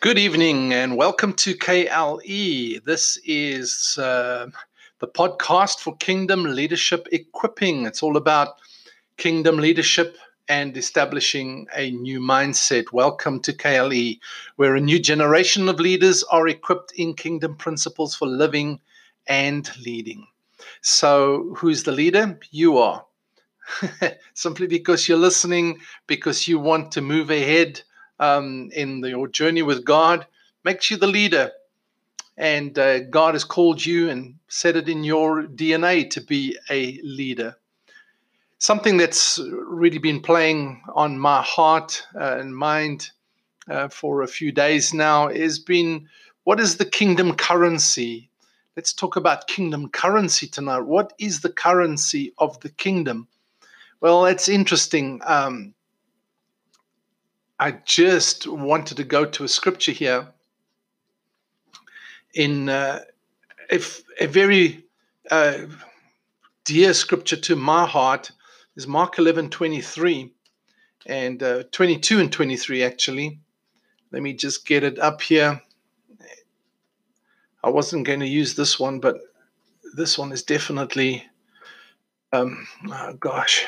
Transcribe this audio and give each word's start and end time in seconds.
Good 0.00 0.18
evening 0.18 0.72
and 0.72 0.96
welcome 0.96 1.32
to 1.32 1.54
KLE. 1.56 2.78
This 2.84 3.18
is 3.24 3.98
uh, 3.98 4.48
the 5.00 5.08
podcast 5.08 5.80
for 5.80 5.96
Kingdom 5.96 6.44
Leadership 6.44 7.08
Equipping. 7.10 7.86
It's 7.86 8.02
all 8.02 8.16
about 8.16 8.56
kingdom 9.16 9.56
leadership 9.56 10.16
and 10.48 10.76
establishing 10.76 11.66
a 11.74 11.90
new 11.90 12.20
mindset. 12.20 12.92
Welcome 12.92 13.40
to 13.40 13.52
KLE, 13.52 14.20
where 14.56 14.76
a 14.76 14.80
new 14.80 14.98
generation 15.00 15.68
of 15.68 15.80
leaders 15.80 16.22
are 16.24 16.46
equipped 16.48 16.92
in 16.92 17.14
kingdom 17.14 17.56
principles 17.56 18.14
for 18.14 18.26
living 18.28 18.80
and 19.26 19.68
leading. 19.84 20.26
So, 20.82 21.54
who's 21.56 21.82
the 21.82 21.92
leader? 21.92 22.38
You 22.50 22.78
are. 22.78 23.06
Simply 24.34 24.66
because 24.66 25.08
you're 25.08 25.18
listening, 25.18 25.80
because 26.06 26.46
you 26.46 26.58
want 26.58 26.92
to 26.92 27.00
move 27.00 27.30
ahead 27.30 27.82
um, 28.18 28.70
in 28.72 29.00
the, 29.00 29.10
your 29.10 29.28
journey 29.28 29.62
with 29.62 29.84
God 29.84 30.26
makes 30.64 30.90
you 30.90 30.96
the 30.96 31.06
leader. 31.06 31.52
And 32.36 32.76
uh, 32.78 33.00
God 33.04 33.34
has 33.34 33.44
called 33.44 33.84
you 33.84 34.10
and 34.10 34.36
set 34.48 34.76
it 34.76 34.88
in 34.88 35.04
your 35.04 35.44
DNA 35.44 36.10
to 36.10 36.20
be 36.20 36.58
a 36.70 37.00
leader. 37.02 37.56
Something 38.58 38.96
that's 38.96 39.38
really 39.38 39.98
been 39.98 40.20
playing 40.20 40.82
on 40.94 41.18
my 41.18 41.42
heart 41.42 42.06
uh, 42.14 42.38
and 42.38 42.56
mind 42.56 43.10
uh, 43.68 43.88
for 43.88 44.22
a 44.22 44.28
few 44.28 44.52
days 44.52 44.92
now 44.92 45.28
has 45.28 45.58
been 45.58 46.08
what 46.44 46.60
is 46.60 46.76
the 46.76 46.84
kingdom 46.84 47.34
currency? 47.34 48.28
Let's 48.76 48.92
talk 48.92 49.16
about 49.16 49.46
kingdom 49.46 49.88
currency 49.88 50.46
tonight. 50.46 50.80
What 50.80 51.12
is 51.18 51.40
the 51.40 51.52
currency 51.52 52.34
of 52.38 52.58
the 52.60 52.68
kingdom? 52.68 53.28
Well, 54.00 54.26
it's 54.26 54.48
interesting. 54.48 55.20
Um, 55.24 55.74
I 57.58 57.72
just 57.84 58.46
wanted 58.46 58.96
to 58.96 59.04
go 59.04 59.24
to 59.24 59.44
a 59.44 59.48
scripture 59.48 59.92
here 59.92 60.28
in 62.34 62.68
uh, 62.68 63.00
a, 63.70 63.80
a 64.20 64.26
very 64.26 64.84
uh, 65.30 65.58
dear 66.64 66.92
scripture 66.94 67.36
to 67.36 67.56
my 67.56 67.86
heart 67.86 68.32
is 68.76 68.88
Mark 68.88 69.18
11 69.18 69.50
23 69.50 70.32
and 71.06 71.42
uh, 71.42 71.62
22 71.70 72.20
and 72.20 72.32
23 72.32 72.82
actually. 72.82 73.38
Let 74.10 74.22
me 74.22 74.32
just 74.32 74.66
get 74.66 74.82
it 74.82 74.98
up 74.98 75.22
here. 75.22 75.62
I 77.62 77.70
wasn't 77.70 78.06
going 78.06 78.20
to 78.20 78.28
use 78.28 78.54
this 78.54 78.78
one, 78.78 79.00
but 79.00 79.16
this 79.96 80.18
one 80.18 80.32
is 80.32 80.42
definitely, 80.42 81.24
um, 82.32 82.66
oh 82.92 83.14
gosh, 83.14 83.64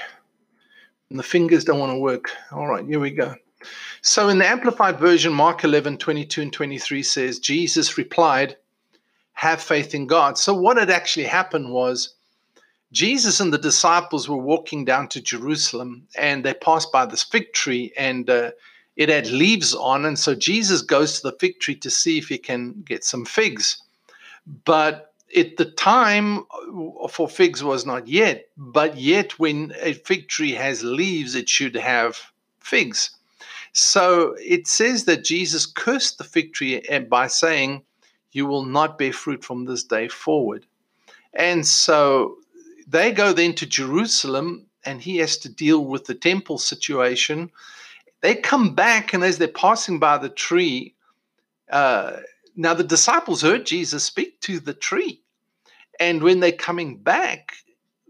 and 1.09 1.19
the 1.19 1.23
fingers 1.23 1.65
don't 1.65 1.79
want 1.79 1.93
to 1.93 1.99
work. 1.99 2.31
All 2.53 2.67
right, 2.67 2.85
here 2.85 3.01
we 3.01 3.11
go. 3.11 3.37
So 4.03 4.29
in 4.29 4.39
the 4.39 4.47
Amplified 4.47 4.99
Version, 4.99 5.33
Mark 5.33 5.65
11, 5.65 5.99
22 5.99 6.43
and 6.43 6.53
23 6.53 7.03
says, 7.03 7.39
Jesus 7.39 7.99
replied, 7.99 8.57
Have 9.33 9.61
faith 9.61 9.95
in 9.95 10.07
God. 10.07 10.39
So 10.39 10.55
what 10.55 10.77
had 10.77 10.91
actually 10.91 11.27
happened 11.27 11.73
was 11.73 12.15
Jesus 12.93 13.41
and 13.41 13.53
the 13.53 13.59
disciples 13.59 14.29
were 14.29 14.37
walking 14.37 14.85
down 14.85 15.09
to 15.09 15.21
Jerusalem 15.21 16.07
and 16.17 16.45
they 16.45 16.55
passed 16.55 16.93
by 16.93 17.07
this 17.07 17.23
fig 17.23 17.53
tree 17.53 17.93
and 17.97 18.31
uh, 18.31 18.53
it 18.97 19.09
had 19.09 19.27
leaves 19.27 19.75
on. 19.75 20.05
And 20.05 20.19
so 20.19 20.35
Jesus 20.35 20.83
goes 20.83 21.21
to 21.21 21.31
the 21.31 21.37
fig 21.39 21.61
tree 21.61 21.75
to 21.77 21.91
see 21.91 22.19
if 22.19 22.29
he 22.29 22.39
can 22.39 22.83
get 22.87 23.05
some 23.05 23.25
figs. 23.25 23.83
But 24.65 25.13
at 25.37 25.57
the 25.57 25.65
time 25.65 26.45
for 27.11 27.29
figs 27.29 27.63
was 27.63 27.85
not 27.85 28.07
yet, 28.07 28.49
but 28.57 28.97
yet 28.97 29.39
when 29.39 29.75
a 29.81 29.93
fig 29.93 30.29
tree 30.29 30.53
has 30.53 30.85
leaves, 30.85 31.35
it 31.35 31.49
should 31.49 31.75
have 31.75 32.19
figs. 32.61 33.11
So 33.79 34.35
it 34.41 34.67
says 34.67 35.05
that 35.05 35.23
Jesus 35.23 35.67
cursed 35.67 36.17
the 36.17 36.25
fig 36.25 36.55
tree 36.55 36.81
by 37.11 37.27
saying, 37.27 37.83
You 38.33 38.47
will 38.47 38.65
not 38.65 38.97
bear 38.97 39.13
fruit 39.13 39.45
from 39.45 39.67
this 39.67 39.85
day 39.85 40.09
forward. 40.09 40.65
And 41.35 41.67
so 41.67 42.39
they 42.87 43.13
go 43.13 43.35
then 43.35 43.55
to 43.57 43.67
Jerusalem, 43.67 44.65
and 44.87 45.03
he 45.03 45.19
has 45.19 45.37
to 45.39 45.51
deal 45.51 45.85
with 45.85 46.07
the 46.07 46.15
temple 46.15 46.57
situation. 46.57 47.51
They 48.23 48.35
come 48.35 48.75
back, 48.75 49.13
and 49.13 49.23
as 49.23 49.37
they're 49.37 49.49
passing 49.49 49.99
by 49.99 50.17
the 50.17 50.31
tree, 50.31 50.95
uh, 51.71 52.21
now 52.57 52.73
the 52.73 52.83
disciples 52.83 53.43
heard 53.43 53.67
Jesus 53.67 54.05
speak 54.05 54.41
to 54.41 54.59
the 54.59 54.73
tree. 54.73 55.21
And 56.01 56.23
when 56.23 56.41
they're 56.41 56.53
coming 56.53 56.97
back, 56.97 57.53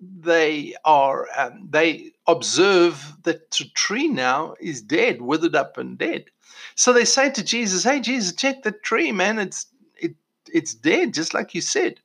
they 0.01 0.77
are 0.85 1.27
um, 1.37 1.67
they 1.69 2.13
observe 2.27 3.15
that 3.23 3.51
the 3.51 3.65
tree 3.75 4.09
now 4.09 4.55
is 4.61 4.83
dead, 4.83 5.23
withered 5.23 5.55
up 5.55 5.79
and 5.79 5.99
dead. 5.99 6.27
So 6.75 6.93
they 6.93 7.05
say 7.05 7.31
to 7.31 7.45
Jesus, 7.45 7.85
"Hey, 7.85 8.01
Jesus, 8.01 8.35
check 8.35 8.63
the 8.63 8.73
tree, 8.73 9.13
man. 9.13 9.39
It's 9.39 9.67
it 9.97 10.15
it's 10.53 10.75
dead, 10.75 11.15
just 11.15 11.35
like 11.35 11.55
you 11.55 11.61
said." 11.61 12.01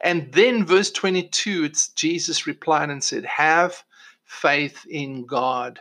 And 0.00 0.32
then 0.32 0.64
verse 0.64 0.90
22, 0.90 1.64
it's 1.64 1.88
Jesus 1.88 2.46
replied 2.46 2.90
and 2.90 3.02
said, 3.02 3.24
"Have 3.24 3.84
faith 4.24 4.86
in 4.86 5.26
God." 5.26 5.80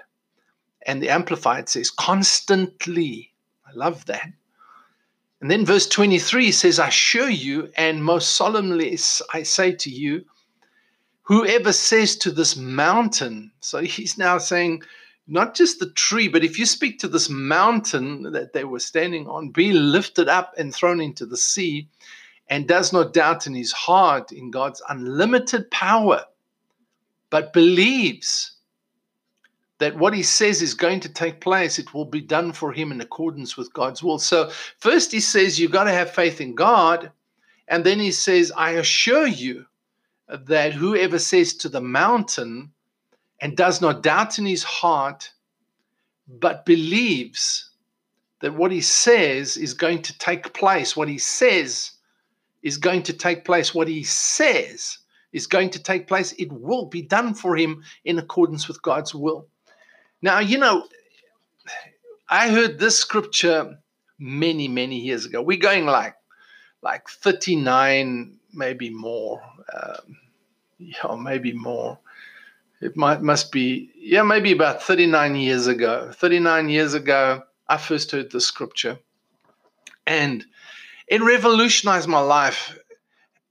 And 0.85 1.01
the 1.01 1.09
Amplified 1.09 1.69
says, 1.69 1.91
"Constantly." 1.91 3.33
I 3.67 3.71
love 3.73 4.05
that. 4.05 4.29
And 5.41 5.51
then 5.51 5.65
verse 5.65 5.87
23 5.87 6.51
says, 6.51 6.79
I 6.79 6.87
assure 6.87 7.29
you, 7.29 7.71
and 7.77 8.03
most 8.03 8.31
solemnly 8.31 8.97
I 9.33 9.43
say 9.43 9.73
to 9.73 9.89
you, 9.89 10.25
whoever 11.25 11.73
says 11.73 12.15
to 12.17 12.31
this 12.31 12.55
mountain, 12.55 13.51
so 13.59 13.79
he's 13.81 14.17
now 14.17 14.37
saying, 14.37 14.81
not 15.27 15.55
just 15.55 15.79
the 15.79 15.89
tree, 15.91 16.27
but 16.27 16.43
if 16.43 16.59
you 16.59 16.65
speak 16.65 16.99
to 16.99 17.07
this 17.07 17.29
mountain 17.29 18.31
that 18.31 18.53
they 18.53 18.63
were 18.63 18.79
standing 18.79 19.27
on, 19.27 19.49
be 19.49 19.73
lifted 19.73 20.29
up 20.29 20.53
and 20.57 20.73
thrown 20.73 21.01
into 21.01 21.25
the 21.25 21.37
sea, 21.37 21.87
and 22.47 22.67
does 22.67 22.93
not 22.93 23.11
doubt 23.13 23.47
in 23.47 23.55
his 23.55 23.71
heart 23.71 24.31
in 24.31 24.51
God's 24.51 24.81
unlimited 24.87 25.71
power, 25.71 26.23
but 27.31 27.53
believes 27.53 28.51
that 29.79 29.97
what 29.97 30.13
he 30.13 30.21
says 30.21 30.61
is 30.61 30.75
going 30.75 30.99
to 30.99 31.09
take 31.11 31.41
place, 31.41 31.79
it 31.79 31.91
will 31.91 32.05
be 32.05 32.21
done 32.21 32.53
for 32.53 32.71
him 32.71 32.91
in 32.91 33.01
accordance 33.01 33.57
with 33.57 33.73
God's 33.73 34.03
will. 34.03 34.19
So, 34.19 34.51
first 34.77 35.11
he 35.11 35.19
says, 35.19 35.59
You've 35.59 35.71
got 35.71 35.85
to 35.85 35.91
have 35.91 36.11
faith 36.11 36.39
in 36.39 36.53
God. 36.53 37.11
And 37.67 37.83
then 37.83 37.99
he 37.99 38.11
says, 38.11 38.53
I 38.55 38.73
assure 38.73 39.25
you 39.25 39.65
that 40.27 40.73
whoever 40.73 41.19
says 41.19 41.53
to 41.55 41.69
the 41.69 41.81
mountain 41.81 42.71
and 43.41 43.55
does 43.55 43.81
not 43.81 44.03
doubt 44.03 44.39
in 44.39 44.45
his 44.45 44.63
heart, 44.63 45.31
but 46.27 46.65
believes 46.65 47.69
that 48.41 48.55
what 48.55 48.71
he 48.71 48.81
says 48.81 49.57
is 49.57 49.73
going 49.73 50.01
to 50.01 50.17
take 50.17 50.53
place, 50.53 50.95
what 50.95 51.07
he 51.07 51.17
says 51.17 51.91
is 52.63 52.77
going 52.77 53.03
to 53.03 53.13
take 53.13 53.45
place, 53.45 53.73
what 53.73 53.87
he 53.87 54.03
says 54.03 54.97
is 55.31 55.47
going 55.47 55.69
to 55.69 55.81
take 55.81 56.07
place, 56.07 56.33
it 56.33 56.51
will 56.51 56.85
be 56.85 57.01
done 57.01 57.33
for 57.33 57.55
him 57.55 57.83
in 58.05 58.17
accordance 58.17 58.67
with 58.67 58.81
God's 58.81 59.13
will. 59.13 59.47
Now, 60.21 60.39
you 60.39 60.57
know, 60.57 60.87
I 62.29 62.49
heard 62.49 62.79
this 62.79 62.97
scripture 62.97 63.77
many, 64.17 64.67
many 64.67 64.97
years 64.97 65.25
ago. 65.25 65.41
We're 65.41 65.57
going 65.57 65.85
like 65.85 66.15
like 66.81 67.09
39, 67.09 68.37
maybe 68.55 68.89
more 68.89 69.41
um, 69.73 70.17
yeah, 70.77 71.15
maybe 71.15 71.53
more. 71.53 71.99
It 72.81 72.97
might 72.97 73.21
must 73.21 73.51
be 73.51 73.91
yeah, 73.95 74.23
maybe 74.23 74.51
about 74.51 74.83
39 74.83 75.35
years 75.35 75.67
ago. 75.67 76.11
39 76.13 76.69
years 76.69 76.93
ago, 76.93 77.43
I 77.67 77.77
first 77.77 78.11
heard 78.11 78.31
the 78.31 78.41
scripture, 78.41 78.99
and 80.05 80.45
it 81.07 81.21
revolutionized 81.21 82.07
my 82.07 82.19
life. 82.19 82.77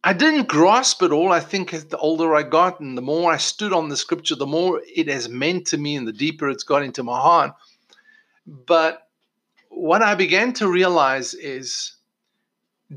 I 0.06 0.12
didn't 0.12 0.48
grasp 0.48 1.02
it 1.02 1.12
all. 1.12 1.32
I 1.32 1.40
think 1.40 1.70
the 1.70 1.96
older 1.96 2.34
I 2.34 2.42
got 2.42 2.78
and 2.78 2.96
the 2.96 3.02
more 3.02 3.32
I 3.32 3.38
stood 3.38 3.72
on 3.72 3.88
the 3.88 3.96
scripture, 3.96 4.34
the 4.34 4.44
more 4.44 4.82
it 4.94 5.08
has 5.08 5.30
meant 5.30 5.68
to 5.68 5.78
me 5.78 5.96
and 5.96 6.06
the 6.06 6.12
deeper 6.12 6.50
it's 6.50 6.62
got 6.62 6.82
into 6.82 7.02
my 7.02 7.18
heart. 7.18 7.52
But 8.46 9.08
what 9.70 10.02
I 10.02 10.14
began 10.14 10.52
to 10.54 10.68
realize 10.68 11.32
is 11.32 11.93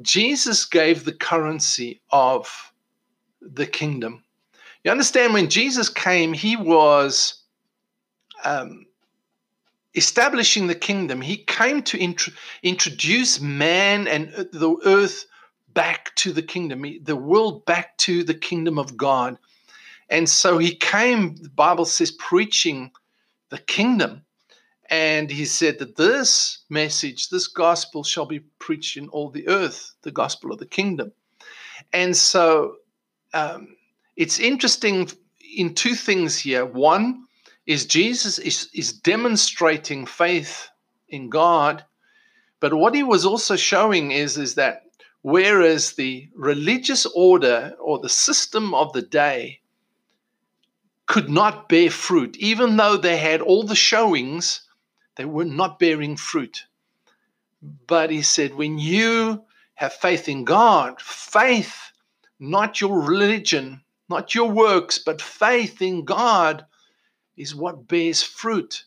Jesus 0.02 0.66
gave 0.66 1.06
the 1.06 1.14
currency 1.14 2.02
of 2.12 2.72
the 3.42 3.66
kingdom. 3.66 4.24
You 4.84 4.92
understand, 4.92 5.34
when 5.34 5.50
Jesus 5.50 5.90
came, 5.90 6.34
he 6.34 6.56
was 6.56 7.42
um, 8.44 8.86
establishing 9.96 10.68
the 10.68 10.76
kingdom. 10.76 11.22
He 11.22 11.38
came 11.38 11.82
to 11.84 11.98
int- 11.98 12.30
introduce 12.64 13.42
man 13.42 14.08
and 14.08 14.30
the 14.52 14.76
earth 14.86 15.26
back 15.74 16.16
to 16.16 16.32
the 16.32 16.42
kingdom, 16.42 16.86
the 17.04 17.16
world 17.16 17.66
back 17.66 17.98
to 18.00 18.24
the 18.24 18.34
kingdom 18.34 18.80
of 18.80 18.98
God. 18.98 19.38
And 20.10 20.30
so 20.30 20.58
he 20.58 20.76
came, 20.76 21.36
the 21.36 21.50
Bible 21.50 21.86
says, 21.86 22.12
preaching 22.12 22.92
the 23.50 23.58
kingdom. 23.58 24.24
And 24.90 25.32
he 25.32 25.46
said 25.46 25.80
that 25.80 25.98
this 25.98 26.60
message, 26.70 27.30
this 27.30 27.48
gospel 27.48 28.04
shall 28.04 28.26
be 28.26 28.42
preached 28.60 28.98
in 28.98 29.10
all 29.10 29.30
the 29.32 29.48
earth, 29.50 29.94
the 30.04 30.12
gospel 30.12 30.52
of 30.52 30.60
the 30.60 30.68
kingdom. 30.68 31.14
And 31.94 32.16
so 32.18 32.78
um, 33.34 33.78
it's 34.18 34.40
interesting 34.40 35.10
in 35.58 35.76
two 35.76 35.96
things 35.96 36.40
here. 36.40 36.66
One 36.66 37.26
is 37.68 37.86
Jesus 37.86 38.40
is, 38.40 38.70
is 38.74 38.94
demonstrating 38.94 40.06
faith 40.06 40.70
in 41.10 41.30
God 41.30 41.84
But 42.60 42.74
what 42.74 42.96
he 42.96 43.04
was 43.04 43.26
also 43.26 43.56
showing 43.56 44.12
is, 44.12 44.38
is 44.38 44.56
that 44.56 44.84
whereas 45.22 45.94
the 45.94 46.30
religious 46.36 47.06
order 47.06 47.76
or 47.80 48.00
the 48.00 48.10
system 48.10 48.74
of 48.74 48.94
the 48.94 49.02
day 49.04 49.62
could 51.08 51.30
not 51.30 51.70
bear 51.70 51.92
fruit, 51.92 52.38
even 52.38 52.78
though 52.78 52.98
they 52.98 53.18
had 53.18 53.42
all 53.42 53.64
the 53.64 53.76
showings, 53.76 54.62
they 55.18 55.26
were 55.26 55.46
not 55.46 55.80
bearing 55.80 56.16
fruit. 56.16 56.66
But 57.88 58.12
he 58.12 58.22
said, 58.22 58.56
when 58.56 58.78
you 58.78 59.44
have 59.76 59.94
faith 59.94 60.30
in 60.30 60.46
God, 60.46 61.02
faith, 61.02 61.92
not 62.40 62.80
your 62.80 63.02
religion, 63.02 63.82
not 64.10 64.36
your 64.36 64.50
works, 64.50 65.00
but 65.00 65.22
faith 65.22 65.82
in 65.82 66.06
God 66.06 66.66
is 67.36 67.56
what 67.56 67.88
bears 67.88 68.24
fruit. 68.24 68.86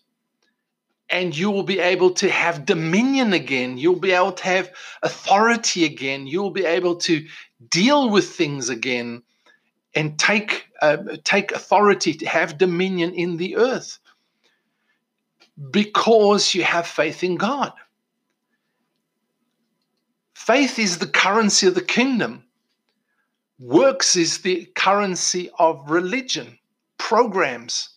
And 1.09 1.37
you 1.37 1.51
will 1.51 1.65
be 1.65 1.81
able 1.81 2.13
to 2.15 2.31
have 2.31 2.65
dominion 2.65 3.33
again. 3.33 3.77
You'll 3.77 3.99
be 3.99 4.13
able 4.13 4.33
to 4.33 4.45
have 4.45 4.71
authority 5.03 5.85
again. 5.85 6.29
You'll 6.29 6.53
be 6.53 6.65
able 6.65 6.97
to 6.97 7.27
deal 7.69 8.09
with 8.11 8.29
things 8.29 8.69
again 8.69 9.23
and 9.95 10.17
take, 10.17 10.67
uh, 10.81 10.99
take 11.25 11.51
authority 11.51 12.15
to 12.15 12.27
have 12.27 12.59
dominion 12.59 13.13
in 13.15 13.37
the 13.37 13.57
earth 13.57 13.99
because 15.71 16.55
you 16.55 16.65
have 16.65 16.87
faith 16.87 17.23
in 17.23 17.37
God. 17.37 17.73
Faith 20.35 20.79
is 20.79 20.99
the 20.99 21.07
currency 21.07 21.67
of 21.67 21.75
the 21.75 21.83
kingdom. 21.83 22.45
Works 23.59 24.17
is 24.17 24.39
the 24.39 24.65
currency 24.75 25.51
of 25.59 25.91
religion, 25.91 26.59
programs, 26.97 27.91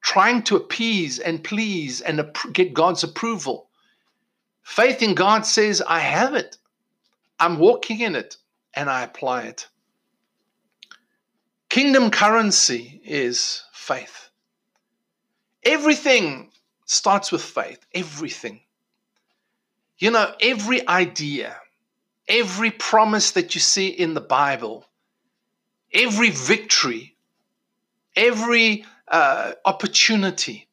trying 0.00 0.44
to 0.44 0.54
appease 0.54 1.18
and 1.18 1.42
please 1.42 2.00
and 2.00 2.24
get 2.52 2.72
God's 2.72 3.02
approval. 3.02 3.68
Faith 4.62 5.02
in 5.02 5.14
God 5.14 5.44
says, 5.44 5.82
I 5.86 5.98
have 5.98 6.34
it, 6.34 6.56
I'm 7.40 7.58
walking 7.58 8.00
in 8.00 8.14
it, 8.14 8.36
and 8.74 8.88
I 8.88 9.02
apply 9.02 9.42
it. 9.42 9.66
Kingdom 11.68 12.10
currency 12.10 13.00
is 13.04 13.64
faith. 13.72 14.27
Everything 15.64 16.50
starts 16.86 17.30
with 17.32 17.42
faith. 17.42 17.84
Everything. 17.94 18.60
You 19.98 20.12
know, 20.12 20.32
every 20.40 20.86
idea, 20.86 21.56
every 22.28 22.70
promise 22.70 23.32
that 23.32 23.54
you 23.54 23.60
see 23.60 23.88
in 23.88 24.14
the 24.14 24.20
Bible, 24.20 24.86
every 25.92 26.30
victory, 26.30 27.16
every 28.14 28.84
uh, 29.08 29.52
opportunity, 29.64 30.68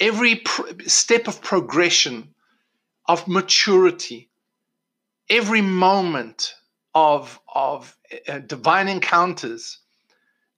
every 0.00 0.36
pr- 0.36 0.62
step 0.86 1.28
of 1.28 1.40
progression, 1.40 2.34
of 3.06 3.28
maturity, 3.28 4.28
every 5.28 5.60
moment 5.60 6.54
of, 6.94 7.38
of 7.54 7.96
uh, 8.28 8.40
divine 8.40 8.88
encounters, 8.88 9.78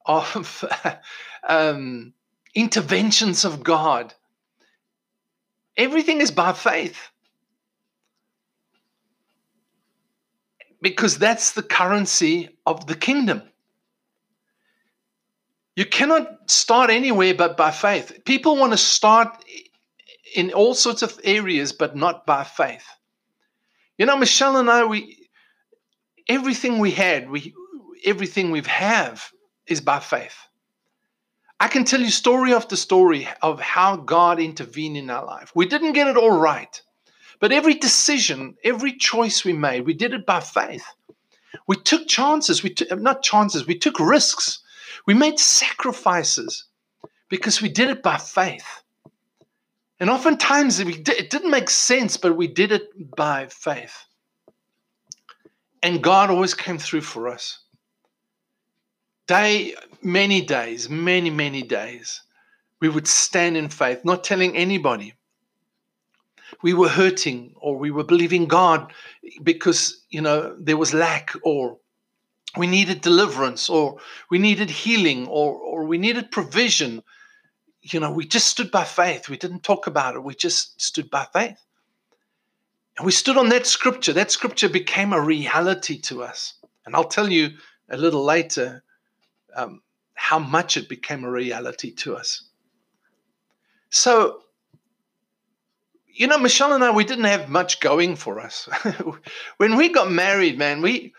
of 0.06 0.64
um, 1.48 2.14
interventions 2.54 3.44
of 3.44 3.62
God. 3.62 4.14
Everything 5.76 6.20
is 6.20 6.30
by 6.30 6.52
faith. 6.52 7.10
Because 10.80 11.18
that's 11.18 11.52
the 11.52 11.62
currency 11.62 12.50
of 12.66 12.86
the 12.86 12.96
kingdom. 12.96 13.42
You 15.76 15.86
cannot 15.86 16.50
start 16.50 16.90
anywhere 16.90 17.34
but 17.34 17.56
by 17.56 17.70
faith. 17.70 18.20
People 18.24 18.56
want 18.56 18.72
to 18.72 18.78
start 18.78 19.44
in 20.34 20.52
all 20.52 20.74
sorts 20.74 21.02
of 21.02 21.18
areas, 21.24 21.72
but 21.72 21.96
not 21.96 22.26
by 22.26 22.44
faith. 22.44 22.84
You 23.96 24.06
know, 24.06 24.16
Michelle 24.16 24.56
and 24.56 24.70
I, 24.70 24.84
we 24.84 25.28
everything 26.28 26.78
we 26.78 26.90
had, 26.90 27.30
we 27.30 27.54
everything 28.04 28.50
we 28.50 28.62
have 28.62 29.30
is 29.66 29.80
by 29.80 30.00
faith. 30.00 30.36
I 31.62 31.68
can 31.68 31.84
tell 31.84 32.00
you 32.00 32.10
story 32.10 32.52
after 32.52 32.74
story 32.74 33.28
of 33.40 33.60
how 33.60 33.94
God 33.94 34.40
intervened 34.40 34.96
in 34.96 35.08
our 35.08 35.24
life. 35.24 35.52
We 35.54 35.64
didn't 35.64 35.92
get 35.92 36.08
it 36.08 36.16
all 36.16 36.36
right, 36.36 36.82
but 37.38 37.52
every 37.52 37.74
decision, 37.74 38.56
every 38.64 38.94
choice 38.96 39.44
we 39.44 39.52
made, 39.52 39.86
we 39.86 39.94
did 39.94 40.12
it 40.12 40.26
by 40.26 40.40
faith. 40.40 40.84
We 41.68 41.76
took 41.76 42.08
chances, 42.08 42.64
we 42.64 42.70
took 42.70 43.00
not 43.00 43.22
chances, 43.22 43.64
we 43.64 43.78
took 43.78 44.00
risks. 44.00 44.58
We 45.06 45.14
made 45.14 45.38
sacrifices 45.38 46.64
because 47.28 47.62
we 47.62 47.68
did 47.68 47.90
it 47.90 48.02
by 48.02 48.16
faith. 48.18 48.82
And 50.00 50.10
oftentimes 50.10 50.80
it 50.80 51.04
didn't 51.04 51.48
make 51.48 51.70
sense, 51.70 52.16
but 52.16 52.36
we 52.36 52.48
did 52.48 52.72
it 52.72 53.14
by 53.14 53.46
faith. 53.46 54.06
And 55.80 56.02
God 56.02 56.28
always 56.28 56.54
came 56.54 56.78
through 56.78 57.02
for 57.02 57.28
us 57.28 57.61
day, 59.32 59.74
many 60.02 60.42
days, 60.42 60.90
many, 60.90 61.30
many 61.30 61.62
days, 61.62 62.20
we 62.82 62.88
would 62.90 63.06
stand 63.06 63.56
in 63.56 63.70
faith, 63.70 64.04
not 64.04 64.24
telling 64.24 64.54
anybody. 64.54 65.14
We 66.62 66.74
were 66.74 66.90
hurting 66.90 67.54
or 67.56 67.78
we 67.78 67.90
were 67.90 68.04
believing 68.04 68.46
God 68.46 68.92
because, 69.42 70.04
you 70.10 70.20
know, 70.20 70.54
there 70.60 70.76
was 70.76 70.92
lack 70.92 71.32
or 71.44 71.78
we 72.58 72.66
needed 72.66 73.00
deliverance 73.00 73.70
or 73.70 73.96
we 74.30 74.38
needed 74.38 74.68
healing 74.68 75.26
or, 75.28 75.54
or 75.54 75.86
we 75.86 75.96
needed 75.96 76.30
provision. 76.30 77.02
You 77.80 78.00
know, 78.00 78.12
we 78.12 78.26
just 78.26 78.48
stood 78.48 78.70
by 78.70 78.84
faith. 78.84 79.30
We 79.30 79.38
didn't 79.38 79.62
talk 79.62 79.86
about 79.86 80.14
it. 80.14 80.22
We 80.22 80.34
just 80.34 80.78
stood 80.78 81.08
by 81.08 81.26
faith. 81.32 81.60
And 82.98 83.06
we 83.06 83.12
stood 83.12 83.38
on 83.38 83.48
that 83.48 83.66
scripture. 83.66 84.12
That 84.12 84.30
scripture 84.30 84.68
became 84.68 85.14
a 85.14 85.24
reality 85.24 85.98
to 86.02 86.22
us. 86.22 86.52
And 86.84 86.94
I'll 86.94 87.14
tell 87.16 87.30
you 87.30 87.52
a 87.88 87.96
little 87.96 88.24
later 88.24 88.82
um, 89.56 89.82
how 90.14 90.38
much 90.38 90.76
it 90.76 90.88
became 90.88 91.24
a 91.24 91.30
reality 91.30 91.92
to 91.92 92.16
us. 92.16 92.44
So, 93.90 94.40
you 96.06 96.26
know, 96.26 96.38
Michelle 96.38 96.72
and 96.72 96.84
I, 96.84 96.90
we 96.90 97.04
didn't 97.04 97.24
have 97.24 97.48
much 97.48 97.80
going 97.80 98.16
for 98.16 98.40
us. 98.40 98.68
when 99.56 99.76
we 99.76 99.88
got 99.88 100.10
married, 100.10 100.58
man, 100.58 100.82
we 100.82 101.12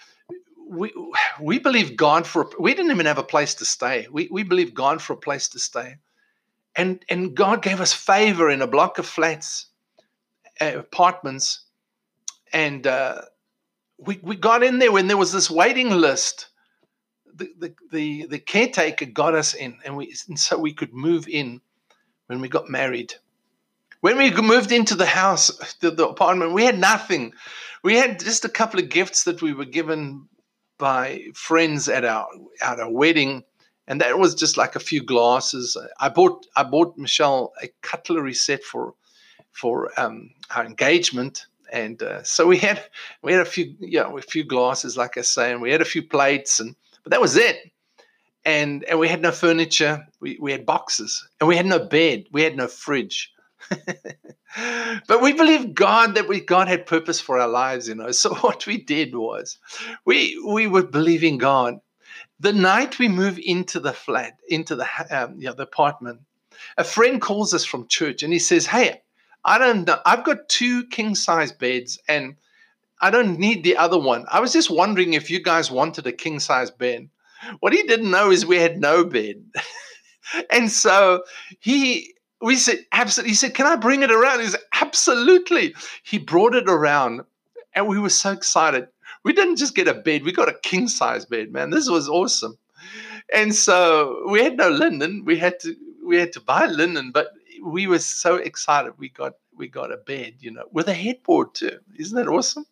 we 0.70 0.94
we 1.40 1.60
believed 1.60 1.98
God 1.98 2.26
for 2.26 2.50
we 2.60 2.74
didn't 2.74 2.92
even 2.92 3.06
have 3.06 3.18
a 3.18 3.24
place 3.24 3.56
to 3.56 3.66
stay. 3.66 4.08
We 4.12 4.28
we 4.32 4.44
believed 4.44 4.74
God 4.74 5.02
for 5.02 5.14
a 5.14 5.18
place 5.18 5.48
to 5.50 5.60
stay, 5.60 5.98
and 6.76 7.04
and 7.10 7.36
God 7.36 7.62
gave 7.62 7.82
us 7.82 7.94
favor 7.94 8.50
in 8.50 8.62
a 8.62 8.68
block 8.68 8.98
of 8.98 9.06
flats, 9.06 9.68
uh, 10.62 10.74
apartments, 10.78 11.66
and 12.52 12.88
uh, 12.88 13.22
we 13.98 14.20
we 14.24 14.36
got 14.36 14.64
in 14.64 14.80
there 14.80 14.92
when 14.92 15.08
there 15.08 15.18
was 15.18 15.32
this 15.32 15.50
waiting 15.50 15.90
list 15.90 16.48
the, 17.36 17.76
the, 17.92 18.26
the, 18.28 18.40
caretaker 18.40 19.06
got 19.06 19.36
us 19.36 19.54
in, 19.54 19.78
and, 19.86 19.98
we, 19.98 20.16
and 20.28 20.40
so 20.40 20.58
we 20.58 20.74
could 20.74 20.94
move 20.94 21.28
in 21.28 21.62
when 22.28 22.42
we 22.42 22.50
got 22.50 22.70
married. 22.70 23.14
When 24.02 24.18
we 24.18 24.32
moved 24.32 24.72
into 24.72 24.96
the 24.96 25.06
house, 25.06 25.50
the, 25.80 25.92
the 25.92 26.08
apartment, 26.08 26.54
we 26.54 26.66
had 26.66 26.78
nothing. 26.78 27.34
We 27.84 27.96
had 27.96 28.20
just 28.20 28.46
a 28.46 28.50
couple 28.50 28.80
of 28.80 28.90
gifts 28.90 29.24
that 29.24 29.42
we 29.42 29.54
were 29.54 29.66
given 29.66 30.28
by 30.78 31.28
friends 31.34 31.88
at 31.88 32.04
our 32.04 32.28
at 32.62 32.80
our 32.80 32.92
wedding, 32.92 33.44
and 33.88 34.02
that 34.02 34.20
was 34.20 34.36
just 34.36 34.58
like 34.58 34.76
a 34.76 34.82
few 34.82 35.02
glasses. 35.02 35.78
I 36.00 36.10
bought 36.10 36.46
I 36.58 36.64
bought 36.64 36.98
Michelle 36.98 37.54
a 37.62 37.70
cutlery 37.82 38.34
set 38.34 38.64
for 38.64 38.94
for 39.52 39.98
um, 39.98 40.32
our 40.54 40.66
engagement, 40.66 41.46
and 41.72 42.02
uh, 42.04 42.24
so 42.24 42.46
we 42.48 42.58
had 42.58 42.84
we 43.22 43.32
had 43.32 43.42
a 43.42 43.46
few 43.46 43.76
yeah 43.80 44.12
a 44.14 44.22
few 44.22 44.44
glasses, 44.44 44.98
like 44.98 45.18
I 45.18 45.22
say, 45.22 45.52
and 45.52 45.62
we 45.62 45.72
had 45.72 45.82
a 45.82 45.86
few 45.86 46.04
plates, 46.04 46.60
and 46.60 46.76
but 47.04 47.12
that 47.12 47.22
was 47.22 47.38
it. 47.38 47.58
And 48.46 48.84
and 48.86 49.00
we 49.00 49.08
had 49.08 49.22
no 49.22 49.32
furniture. 49.32 50.06
We 50.20 50.38
we 50.42 50.52
had 50.52 50.66
boxes, 50.66 51.26
and 51.40 51.48
we 51.48 51.56
had 51.56 51.66
no 51.66 51.80
bed. 51.80 52.26
We 52.32 52.44
had 52.44 52.58
no 52.58 52.68
fridge. 52.68 53.32
but 55.08 55.22
we 55.22 55.34
believed 55.34 55.76
God 55.76 56.16
that 56.16 56.28
we 56.28 56.42
God 56.42 56.68
had 56.68 56.86
purpose 56.86 57.22
for 57.22 57.40
our 57.40 57.48
lives, 57.48 57.88
you 57.88 57.96
know. 57.96 58.12
So 58.12 58.34
what 58.42 58.68
we 58.68 58.78
did 58.78 59.16
was, 59.16 59.58
we 60.06 60.42
we 60.46 60.68
were 60.68 60.84
believing 60.84 61.38
God. 61.38 61.76
The 62.40 62.54
night 62.54 63.00
we 63.00 63.08
move 63.08 63.40
into 63.42 63.80
the 63.80 63.94
flat, 63.94 64.34
into 64.50 64.76
the 64.76 64.88
um, 65.10 65.36
yeah, 65.38 65.54
the 65.54 65.64
apartment, 65.64 66.20
a 66.78 66.84
friend 66.84 67.22
calls 67.22 67.54
us 67.54 67.64
from 67.64 67.88
church 67.88 68.24
and 68.24 68.34
he 68.34 68.40
says, 68.40 68.66
"Hey, 68.66 69.02
I 69.46 69.58
don't 69.58 69.88
know. 69.88 70.00
I've 70.06 70.24
got 70.24 70.50
two 70.50 70.86
king 70.88 71.16
size 71.16 71.52
beds 71.52 72.00
and 72.08 72.36
I 73.04 73.10
don't 73.10 73.38
need 73.38 73.66
the 73.66 73.76
other 73.76 74.00
one. 74.00 74.26
I 74.32 74.40
was 74.40 74.54
just 74.54 74.72
wondering 74.72 75.12
if 75.14 75.30
you 75.30 75.44
guys 75.44 75.70
wanted 75.70 76.08
a 76.08 76.14
king 76.14 76.40
size 76.40 76.72
bed. 76.72 77.10
What 77.60 77.74
he 77.74 77.84
didn't 77.84 78.10
know 78.10 78.32
is 78.32 78.46
we 78.46 78.56
had 78.56 78.80
no 78.80 79.04
bed. 79.04 79.44
and 80.50 80.72
so 80.72 81.26
he 81.60 82.14
we 82.40 82.56
said 82.56 82.78
absolutely 82.94 83.32
he 83.32 83.36
said, 83.36 83.56
Can 83.56 83.68
I 83.68 83.76
bring 83.76 84.04
it 84.04 84.12
around? 84.12 84.40
He 84.40 84.48
said, 84.48 84.62
Absolutely. 84.76 85.76
He 86.04 86.18
brought 86.18 86.56
it 86.56 86.70
around 86.70 87.24
and 87.76 87.90
we 87.90 88.00
were 88.00 88.08
so 88.08 88.32
excited. 88.32 88.88
We 89.26 89.34
didn't 89.34 89.58
just 89.58 89.76
get 89.76 89.90
a 89.90 89.94
bed, 89.94 90.24
we 90.24 90.32
got 90.32 90.48
a 90.48 90.58
king 90.64 90.88
size 90.88 91.26
bed, 91.26 91.52
man. 91.52 91.72
This 91.72 91.90
was 91.90 92.08
awesome. 92.08 92.58
And 93.34 93.54
so 93.54 94.26
we 94.30 94.42
had 94.42 94.56
no 94.56 94.70
linen. 94.70 95.26
We 95.26 95.38
had 95.38 95.60
to 95.60 95.76
we 96.06 96.16
had 96.16 96.32
to 96.34 96.40
buy 96.40 96.68
linen, 96.68 97.12
but 97.12 97.32
we 97.66 97.86
were 97.86 98.00
so 98.00 98.38
excited 98.38 98.94
we 98.98 99.10
got 99.10 99.34
we 99.54 99.68
got 99.68 99.92
a 99.92 99.98
bed, 99.98 100.36
you 100.40 100.52
know, 100.52 100.64
with 100.72 100.88
a 100.88 100.94
headboard 100.94 101.54
too. 101.54 101.80
Isn't 102.00 102.16
that 102.16 102.30
awesome? 102.30 102.66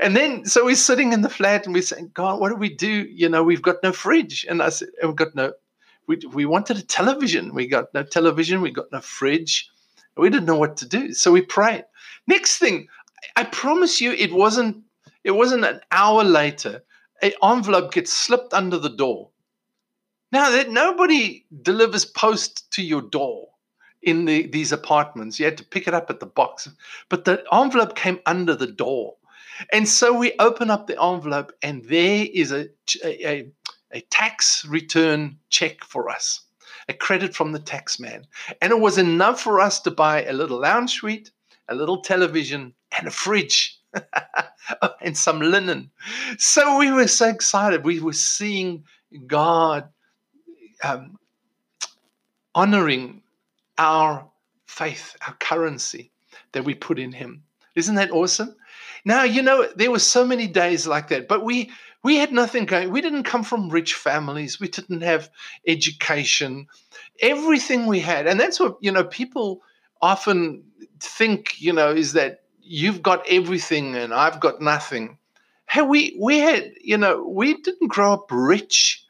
And 0.00 0.16
then, 0.16 0.44
so 0.46 0.64
we're 0.64 0.74
sitting 0.74 1.12
in 1.12 1.22
the 1.22 1.28
flat 1.28 1.66
and 1.66 1.74
we're 1.74 1.82
saying, 1.82 2.12
God, 2.14 2.40
what 2.40 2.48
do 2.48 2.56
we 2.56 2.74
do? 2.74 3.06
You 3.10 3.28
know, 3.28 3.42
we've 3.42 3.62
got 3.62 3.82
no 3.82 3.92
fridge. 3.92 4.46
And 4.48 4.62
I 4.62 4.70
said, 4.70 4.88
we've 5.02 5.16
got 5.16 5.34
no, 5.34 5.52
we, 6.06 6.18
we 6.32 6.46
wanted 6.46 6.78
a 6.78 6.82
television. 6.82 7.54
We 7.54 7.66
got 7.66 7.92
no 7.94 8.02
television. 8.02 8.60
We 8.60 8.70
got 8.70 8.90
no 8.92 9.00
fridge. 9.00 9.70
We 10.16 10.30
didn't 10.30 10.46
know 10.46 10.56
what 10.56 10.76
to 10.78 10.88
do. 10.88 11.12
So 11.12 11.32
we 11.32 11.42
prayed. 11.42 11.84
Next 12.26 12.58
thing, 12.58 12.88
I 13.36 13.44
promise 13.44 14.00
you, 14.00 14.12
it 14.12 14.32
wasn't, 14.32 14.82
it 15.24 15.32
wasn't 15.32 15.64
an 15.64 15.80
hour 15.90 16.24
later, 16.24 16.82
an 17.22 17.32
envelope 17.42 17.92
gets 17.92 18.12
slipped 18.12 18.52
under 18.52 18.78
the 18.78 18.90
door. 18.90 19.30
Now 20.32 20.50
that 20.50 20.70
nobody 20.70 21.44
delivers 21.62 22.04
post 22.04 22.70
to 22.72 22.82
your 22.82 23.02
door 23.02 23.48
in 24.02 24.24
the, 24.24 24.46
these 24.48 24.72
apartments, 24.72 25.38
you 25.38 25.44
had 25.44 25.58
to 25.58 25.64
pick 25.64 25.86
it 25.86 25.94
up 25.94 26.10
at 26.10 26.20
the 26.20 26.26
box. 26.26 26.68
But 27.08 27.24
the 27.24 27.44
envelope 27.52 27.94
came 27.94 28.18
under 28.26 28.56
the 28.56 28.66
door. 28.66 29.14
And 29.70 29.88
so 29.88 30.16
we 30.16 30.32
open 30.38 30.70
up 30.70 30.86
the 30.86 31.02
envelope, 31.02 31.52
and 31.62 31.84
there 31.84 32.26
is 32.32 32.52
a, 32.52 32.68
a, 33.04 33.48
a 33.92 34.00
tax 34.10 34.64
return 34.64 35.38
check 35.50 35.84
for 35.84 36.08
us, 36.08 36.42
a 36.88 36.94
credit 36.94 37.34
from 37.34 37.52
the 37.52 37.58
tax 37.58 38.00
man. 38.00 38.26
And 38.60 38.72
it 38.72 38.80
was 38.80 38.98
enough 38.98 39.40
for 39.40 39.60
us 39.60 39.80
to 39.80 39.90
buy 39.90 40.24
a 40.24 40.32
little 40.32 40.60
lounge 40.60 40.92
suite, 40.92 41.30
a 41.68 41.74
little 41.74 42.00
television, 42.00 42.74
and 42.96 43.08
a 43.08 43.10
fridge. 43.10 43.78
and 45.02 45.16
some 45.16 45.40
linen. 45.40 45.90
So 46.38 46.78
we 46.78 46.90
were 46.90 47.08
so 47.08 47.28
excited. 47.28 47.84
We 47.84 48.00
were 48.00 48.14
seeing 48.14 48.84
God 49.26 49.88
um, 50.82 51.18
honoring 52.54 53.22
our 53.78 54.28
faith, 54.66 55.16
our 55.26 55.34
currency 55.34 56.10
that 56.52 56.64
we 56.64 56.74
put 56.74 56.98
in 56.98 57.12
Him. 57.12 57.42
Isn't 57.74 57.94
that 57.96 58.10
awesome? 58.10 58.54
Now, 59.04 59.24
you 59.24 59.42
know, 59.42 59.68
there 59.76 59.90
were 59.90 59.98
so 59.98 60.24
many 60.24 60.46
days 60.46 60.86
like 60.86 61.08
that, 61.08 61.28
but 61.28 61.44
we 61.44 61.70
we 62.04 62.16
had 62.16 62.32
nothing 62.32 62.66
going. 62.66 62.90
We 62.90 63.00
didn't 63.00 63.24
come 63.24 63.44
from 63.44 63.68
rich 63.68 63.94
families. 63.94 64.60
We 64.60 64.68
didn't 64.68 65.02
have 65.02 65.30
education. 65.66 66.66
Everything 67.20 67.86
we 67.86 68.00
had, 68.00 68.26
and 68.26 68.38
that's 68.40 68.58
what, 68.58 68.76
you 68.80 68.90
know, 68.90 69.04
people 69.04 69.62
often 70.00 70.64
think, 71.00 71.60
you 71.60 71.72
know, 71.72 71.90
is 71.90 72.12
that 72.14 72.42
you've 72.60 73.02
got 73.02 73.24
everything 73.28 73.94
and 73.94 74.12
I've 74.12 74.40
got 74.40 74.60
nothing. 74.60 75.18
Hey, 75.68 75.82
we 75.82 76.16
we 76.20 76.38
had, 76.38 76.72
you 76.80 76.96
know, 76.96 77.24
we 77.26 77.60
didn't 77.60 77.88
grow 77.88 78.12
up 78.12 78.26
rich. 78.30 79.04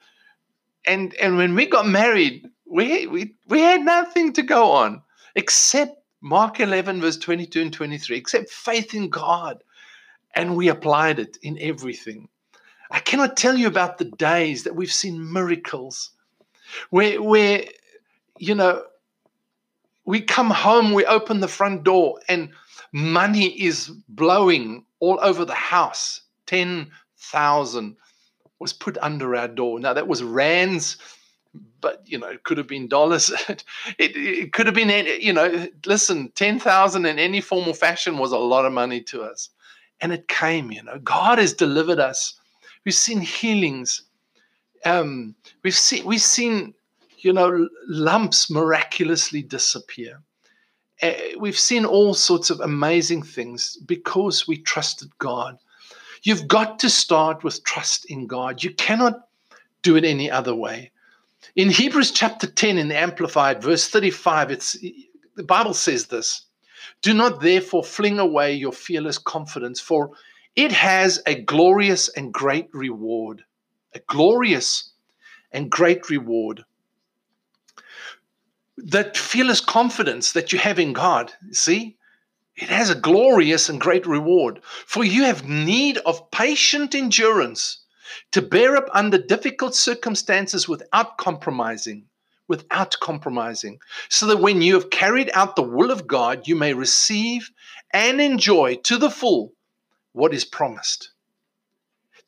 And 0.84 1.14
and 1.14 1.36
when 1.36 1.54
we 1.54 1.66
got 1.66 1.86
married, 1.86 2.48
we 2.66 3.06
we 3.06 3.34
we 3.48 3.60
had 3.60 3.82
nothing 3.82 4.32
to 4.34 4.42
go 4.42 4.72
on 4.72 5.02
except 5.34 5.96
Mark 6.20 6.60
11, 6.60 7.00
verse 7.00 7.16
22 7.16 7.62
and 7.62 7.72
23, 7.72 8.16
except 8.16 8.50
faith 8.50 8.94
in 8.94 9.08
God. 9.08 9.62
And 10.34 10.56
we 10.56 10.68
applied 10.68 11.18
it 11.18 11.38
in 11.42 11.58
everything. 11.60 12.28
I 12.90 13.00
cannot 13.00 13.36
tell 13.36 13.56
you 13.56 13.66
about 13.66 13.98
the 13.98 14.04
days 14.04 14.64
that 14.64 14.76
we've 14.76 14.92
seen 14.92 15.32
miracles 15.32 16.10
where, 16.90 17.20
where 17.22 17.64
you 18.38 18.54
know, 18.54 18.84
we 20.04 20.20
come 20.20 20.50
home, 20.50 20.92
we 20.92 21.04
open 21.06 21.40
the 21.40 21.48
front 21.48 21.84
door, 21.84 22.18
and 22.28 22.50
money 22.92 23.48
is 23.62 23.88
blowing 24.08 24.84
all 25.00 25.18
over 25.22 25.44
the 25.44 25.54
house. 25.54 26.22
10,000 26.46 27.96
was 28.58 28.72
put 28.72 28.98
under 28.98 29.36
our 29.36 29.48
door. 29.48 29.78
Now, 29.80 29.92
that 29.94 30.08
was 30.08 30.22
rands 30.22 30.96
but 31.80 32.02
you 32.06 32.18
know, 32.18 32.28
it 32.28 32.44
could 32.44 32.58
have 32.58 32.66
been 32.66 32.88
dollars. 32.88 33.30
it, 33.48 33.64
it 33.98 34.52
could 34.52 34.66
have 34.66 34.74
been, 34.74 35.06
you 35.20 35.32
know, 35.32 35.68
listen, 35.86 36.32
10,000 36.34 37.06
in 37.06 37.18
any 37.18 37.40
form 37.40 37.68
or 37.68 37.74
fashion 37.74 38.18
was 38.18 38.32
a 38.32 38.38
lot 38.38 38.64
of 38.64 38.72
money 38.72 39.02
to 39.02 39.22
us. 39.22 39.50
And 40.02 40.12
it 40.12 40.28
came, 40.28 40.72
you 40.72 40.82
know, 40.82 40.98
God 40.98 41.38
has 41.38 41.54
delivered 41.54 42.00
us. 42.00 42.34
We've 42.84 42.94
seen 42.94 43.20
healings. 43.20 44.02
Um, 44.84 45.36
we've 45.62 45.74
seen, 45.76 46.04
we've 46.04 46.20
seen, 46.20 46.74
you 47.18 47.32
know, 47.32 47.68
lumps 47.86 48.50
miraculously 48.50 49.42
disappear. 49.42 50.20
Uh, 51.00 51.12
we've 51.38 51.58
seen 51.58 51.84
all 51.84 52.14
sorts 52.14 52.50
of 52.50 52.60
amazing 52.60 53.22
things 53.22 53.78
because 53.86 54.48
we 54.48 54.58
trusted 54.58 55.16
God. 55.18 55.56
You've 56.24 56.48
got 56.48 56.80
to 56.80 56.90
start 56.90 57.44
with 57.44 57.64
trust 57.64 58.04
in 58.06 58.26
God. 58.26 58.62
You 58.62 58.74
cannot 58.74 59.28
do 59.82 59.96
it 59.96 60.04
any 60.04 60.30
other 60.30 60.54
way. 60.54 60.90
In 61.56 61.70
Hebrews 61.70 62.12
chapter 62.12 62.46
10 62.46 62.78
in 62.78 62.88
the 62.88 62.98
Amplified, 62.98 63.62
verse 63.62 63.88
35, 63.88 64.50
it's 64.50 64.76
the 65.36 65.42
Bible 65.44 65.74
says 65.74 66.06
this 66.06 66.46
Do 67.00 67.14
not 67.14 67.40
therefore 67.40 67.84
fling 67.84 68.18
away 68.18 68.54
your 68.54 68.72
fearless 68.72 69.18
confidence, 69.18 69.80
for 69.80 70.12
it 70.54 70.72
has 70.72 71.22
a 71.26 71.34
glorious 71.34 72.08
and 72.08 72.32
great 72.32 72.68
reward. 72.72 73.44
A 73.94 74.00
glorious 74.00 74.92
and 75.50 75.70
great 75.70 76.08
reward. 76.10 76.64
That 78.76 79.16
fearless 79.16 79.60
confidence 79.60 80.32
that 80.32 80.52
you 80.52 80.58
have 80.58 80.78
in 80.78 80.92
God, 80.92 81.32
see, 81.52 81.96
it 82.56 82.68
has 82.68 82.90
a 82.90 82.94
glorious 82.94 83.68
and 83.68 83.80
great 83.80 84.06
reward. 84.06 84.60
For 84.86 85.04
you 85.04 85.24
have 85.24 85.48
need 85.48 85.98
of 85.98 86.30
patient 86.30 86.94
endurance 86.94 87.78
to 88.32 88.42
bear 88.42 88.76
up 88.76 88.88
under 88.92 89.18
difficult 89.18 89.74
circumstances 89.74 90.68
without 90.68 91.16
compromising, 91.16 92.06
without 92.48 92.96
compromising, 93.00 93.78
so 94.08 94.26
that 94.26 94.40
when 94.40 94.62
you 94.62 94.74
have 94.74 94.90
carried 94.90 95.30
out 95.34 95.56
the 95.56 95.62
will 95.62 95.90
of 95.90 96.06
God, 96.06 96.46
you 96.46 96.56
may 96.56 96.74
receive 96.74 97.50
and 97.92 98.20
enjoy 98.20 98.76
to 98.76 98.98
the 98.98 99.10
full 99.10 99.52
what 100.12 100.34
is 100.34 100.44
promised. 100.44 101.10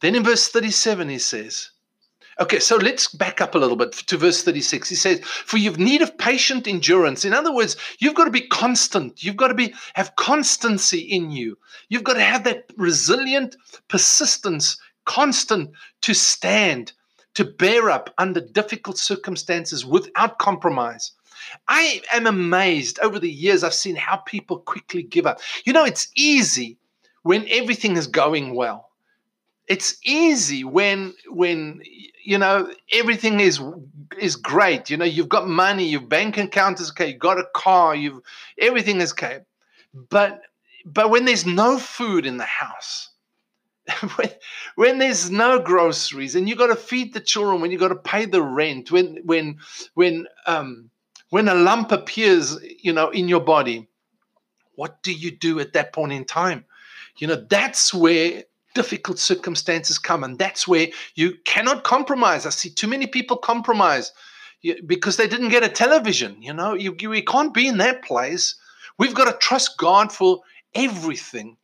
Then 0.01 0.15
in 0.15 0.25
verse 0.25 0.49
37, 0.49 1.09
he 1.09 1.19
says, 1.19 1.71
Okay, 2.41 2.59
so 2.59 2.77
let's 2.77 3.07
back 3.07 3.41
up 3.41 3.55
a 3.55 3.59
little 3.59 3.77
bit 3.77 3.93
to 3.93 4.17
verse 4.17 4.43
36. 4.43 4.89
He 4.89 4.97
says, 4.97 5.21
For 5.21 5.57
you've 5.57 5.79
need 5.79 6.03
of 6.03 6.19
patient 6.19 6.67
endurance. 6.67 7.25
In 7.25 7.33
other 7.33 7.55
words, 7.55 7.77
you've 8.01 8.17
got 8.17 8.25
to 8.25 8.31
be 8.31 8.49
constant. 8.49 9.23
You've 9.23 9.37
got 9.37 9.49
to 9.49 9.55
be 9.55 9.73
have 9.95 10.17
constancy 10.17 10.99
in 10.99 11.31
you. 11.31 11.57
You've 11.89 12.03
got 12.03 12.15
to 12.15 12.23
have 12.23 12.45
that 12.45 12.65
resilient 12.77 13.57
persistence 13.89 14.79
constant 15.05 15.71
to 16.03 16.15
stand, 16.15 16.93
to 17.35 17.45
bear 17.45 17.91
up 17.91 18.13
under 18.19 18.41
difficult 18.41 18.99
circumstances 18.99 19.85
without 19.85 20.39
compromise. 20.39 21.13
I 21.69 22.01
am 22.13 22.27
amazed 22.27 22.99
over 23.01 23.19
the 23.19 23.31
years 23.31 23.65
I've 23.65 23.75
seen 23.75 23.97
how 23.97 24.17
people 24.19 24.59
quickly 24.59 25.03
give 25.03 25.27
up. 25.27 25.41
You 25.65 25.73
know, 25.73 25.85
it's 25.85 26.09
easy 26.15 26.79
when 27.23 27.47
everything 27.49 27.97
is 27.97 28.07
going 28.07 28.55
well. 28.55 28.91
It's 29.67 29.97
easy 30.05 30.63
when 30.63 31.15
when 31.29 31.81
you 32.23 32.37
know 32.37 32.71
everything 32.93 33.41
is 33.41 33.61
is 34.19 34.37
great. 34.37 34.91
You 34.91 34.99
know, 34.99 35.07
you've 35.07 35.31
got 35.31 35.49
money, 35.49 35.89
your 35.89 36.03
bank 36.03 36.37
account 36.37 36.81
is 36.81 36.91
okay, 36.91 37.09
you've 37.09 37.19
got 37.19 37.39
a 37.39 37.47
car, 37.55 37.95
you've 37.95 38.21
everything 38.59 39.01
is 39.01 39.13
okay. 39.13 39.41
But 39.95 40.43
but 40.85 41.09
when 41.11 41.25
there's 41.25 41.47
no 41.47 41.79
food 41.79 42.27
in 42.27 42.37
the 42.37 42.45
house, 42.45 43.09
when, 44.17 44.31
when 44.77 44.99
there's 44.99 45.31
no 45.31 45.59
groceries 45.59 46.35
and 46.35 46.49
you 46.49 46.57
got 46.57 46.69
to 46.69 46.77
feed 46.77 47.13
the 47.13 47.21
children, 47.21 47.61
when 47.61 47.71
you 47.71 47.79
got 47.79 47.89
to 47.89 47.97
pay 47.97 48.25
the 48.25 48.43
rent, 48.43 48.91
when 48.91 49.19
when 49.25 49.59
when 49.95 50.27
um, 50.47 50.91
when 51.31 51.49
a 51.49 51.55
lump 51.55 51.93
appears, 51.93 52.57
you 52.83 52.93
know, 52.93 53.11
in 53.11 53.29
your 53.29 53.41
body, 53.41 53.89
what 54.77 55.03
do 55.03 55.13
you 55.13 55.31
do 55.31 55.61
at 55.61 55.75
that 55.75 55.93
point 55.93 56.13
in 56.13 56.25
time? 56.25 56.65
You 57.19 57.27
know, 57.27 57.47
that's 57.49 57.93
where 57.93 58.45
difficult 58.75 59.19
circumstances 59.19 59.99
come, 59.99 60.25
and 60.25 60.39
that's 60.39 60.67
where 60.67 60.89
you 61.15 61.35
cannot 61.45 61.85
compromise. 61.85 62.47
I 62.47 62.51
see 62.51 62.71
too 62.71 62.89
many 62.89 63.07
people 63.07 63.37
compromise 63.37 64.13
because 64.87 65.17
they 65.17 65.29
didn't 65.29 65.51
get 65.51 65.63
a 65.63 65.69
television. 65.69 66.43
You 66.43 66.55
know, 66.55 66.75
you, 66.75 66.97
you 66.99 67.11
we 67.11 67.23
can't 67.23 67.53
be 67.53 67.69
in 67.69 67.79
that 67.79 68.03
place. 68.03 68.57
We've 68.99 69.15
got 69.15 69.31
to 69.31 69.39
trust 69.39 69.77
God 69.77 70.11
for 70.11 70.41
everything 70.75 71.57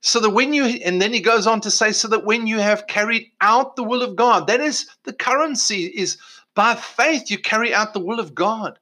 so 0.00 0.20
that 0.20 0.30
when 0.30 0.52
you 0.52 0.64
and 0.64 1.00
then 1.00 1.12
he 1.12 1.20
goes 1.20 1.46
on 1.46 1.60
to 1.60 1.70
say 1.70 1.92
so 1.92 2.08
that 2.08 2.24
when 2.24 2.46
you 2.46 2.58
have 2.58 2.86
carried 2.86 3.30
out 3.40 3.76
the 3.76 3.84
will 3.84 4.02
of 4.02 4.16
god 4.16 4.46
that 4.46 4.60
is 4.60 4.88
the 5.04 5.12
currency 5.12 5.84
is 5.84 6.18
by 6.54 6.74
faith 6.74 7.30
you 7.30 7.38
carry 7.38 7.74
out 7.74 7.92
the 7.92 8.00
will 8.00 8.20
of 8.20 8.34
god 8.34 8.78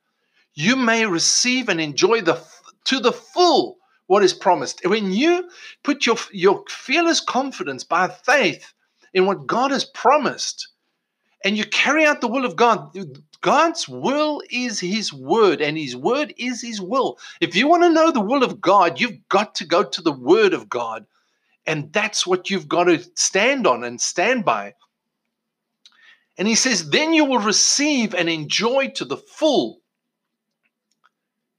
you 0.55 0.77
may 0.77 1.07
receive 1.07 1.69
and 1.69 1.81
enjoy 1.81 2.21
the 2.21 2.43
to 2.85 2.99
the 2.99 3.13
full 3.13 3.79
what 4.09 4.25
is 4.25 4.33
promised. 4.33 4.81
When 4.85 5.13
you 5.13 5.49
put 5.85 6.05
your 6.05 6.17
your 6.33 6.65
fearless 6.69 7.21
confidence 7.21 7.85
by 7.85 8.09
faith 8.09 8.73
in 9.15 9.27
what 9.27 9.47
god 9.47 9.71
has 9.71 9.85
promised 9.85 10.69
and 11.45 11.57
you 11.57 11.65
carry 11.65 12.05
out 12.05 12.21
the 12.21 12.29
will 12.29 12.45
of 12.45 12.57
god 12.57 12.91
God's 13.40 13.88
will 13.88 14.42
is 14.50 14.80
his 14.80 15.12
word, 15.12 15.61
and 15.61 15.78
his 15.78 15.95
word 15.95 16.35
is 16.37 16.61
his 16.61 16.80
will. 16.80 17.18
If 17.40 17.54
you 17.54 17.68
want 17.68 17.85
to 17.85 17.90
know 17.90 18.11
the 18.11 18.21
will 18.21 18.42
of 18.42 18.61
God, 18.61 19.00
you've 19.00 19.28
got 19.28 19.54
to 19.57 19.64
go 19.64 19.85
to 19.85 20.02
the 20.02 20.12
word 20.12 20.54
of 20.54 20.68
God. 20.68 21.07
And 21.66 21.92
that's 21.92 22.26
what 22.26 22.50
you've 22.50 22.68
got 22.68 22.85
to 22.85 23.04
stand 23.14 23.66
on 23.66 23.85
and 23.85 24.00
stand 24.00 24.45
by. 24.45 24.75
And 26.37 26.49
he 26.49 26.54
says, 26.54 26.90
then 26.90 27.12
you 27.12 27.25
will 27.25 27.38
receive 27.38 28.14
and 28.14 28.28
enjoy 28.28 28.88
to 28.97 29.04
the 29.04 29.16
full 29.16 29.80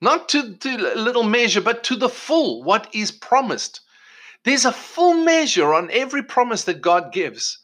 not 0.01 0.29
to, 0.29 0.55
to 0.55 0.77
little 0.95 1.23
measure, 1.23 1.61
but 1.61 1.83
to 1.85 1.95
the 1.95 2.09
full, 2.09 2.63
what 2.63 2.87
is 2.93 3.11
promised. 3.11 3.81
There's 4.43 4.65
a 4.65 4.71
full 4.71 5.15
measure 5.25 5.73
on 5.73 5.91
every 5.91 6.23
promise 6.23 6.63
that 6.65 6.81
God 6.81 7.11
gives. 7.11 7.59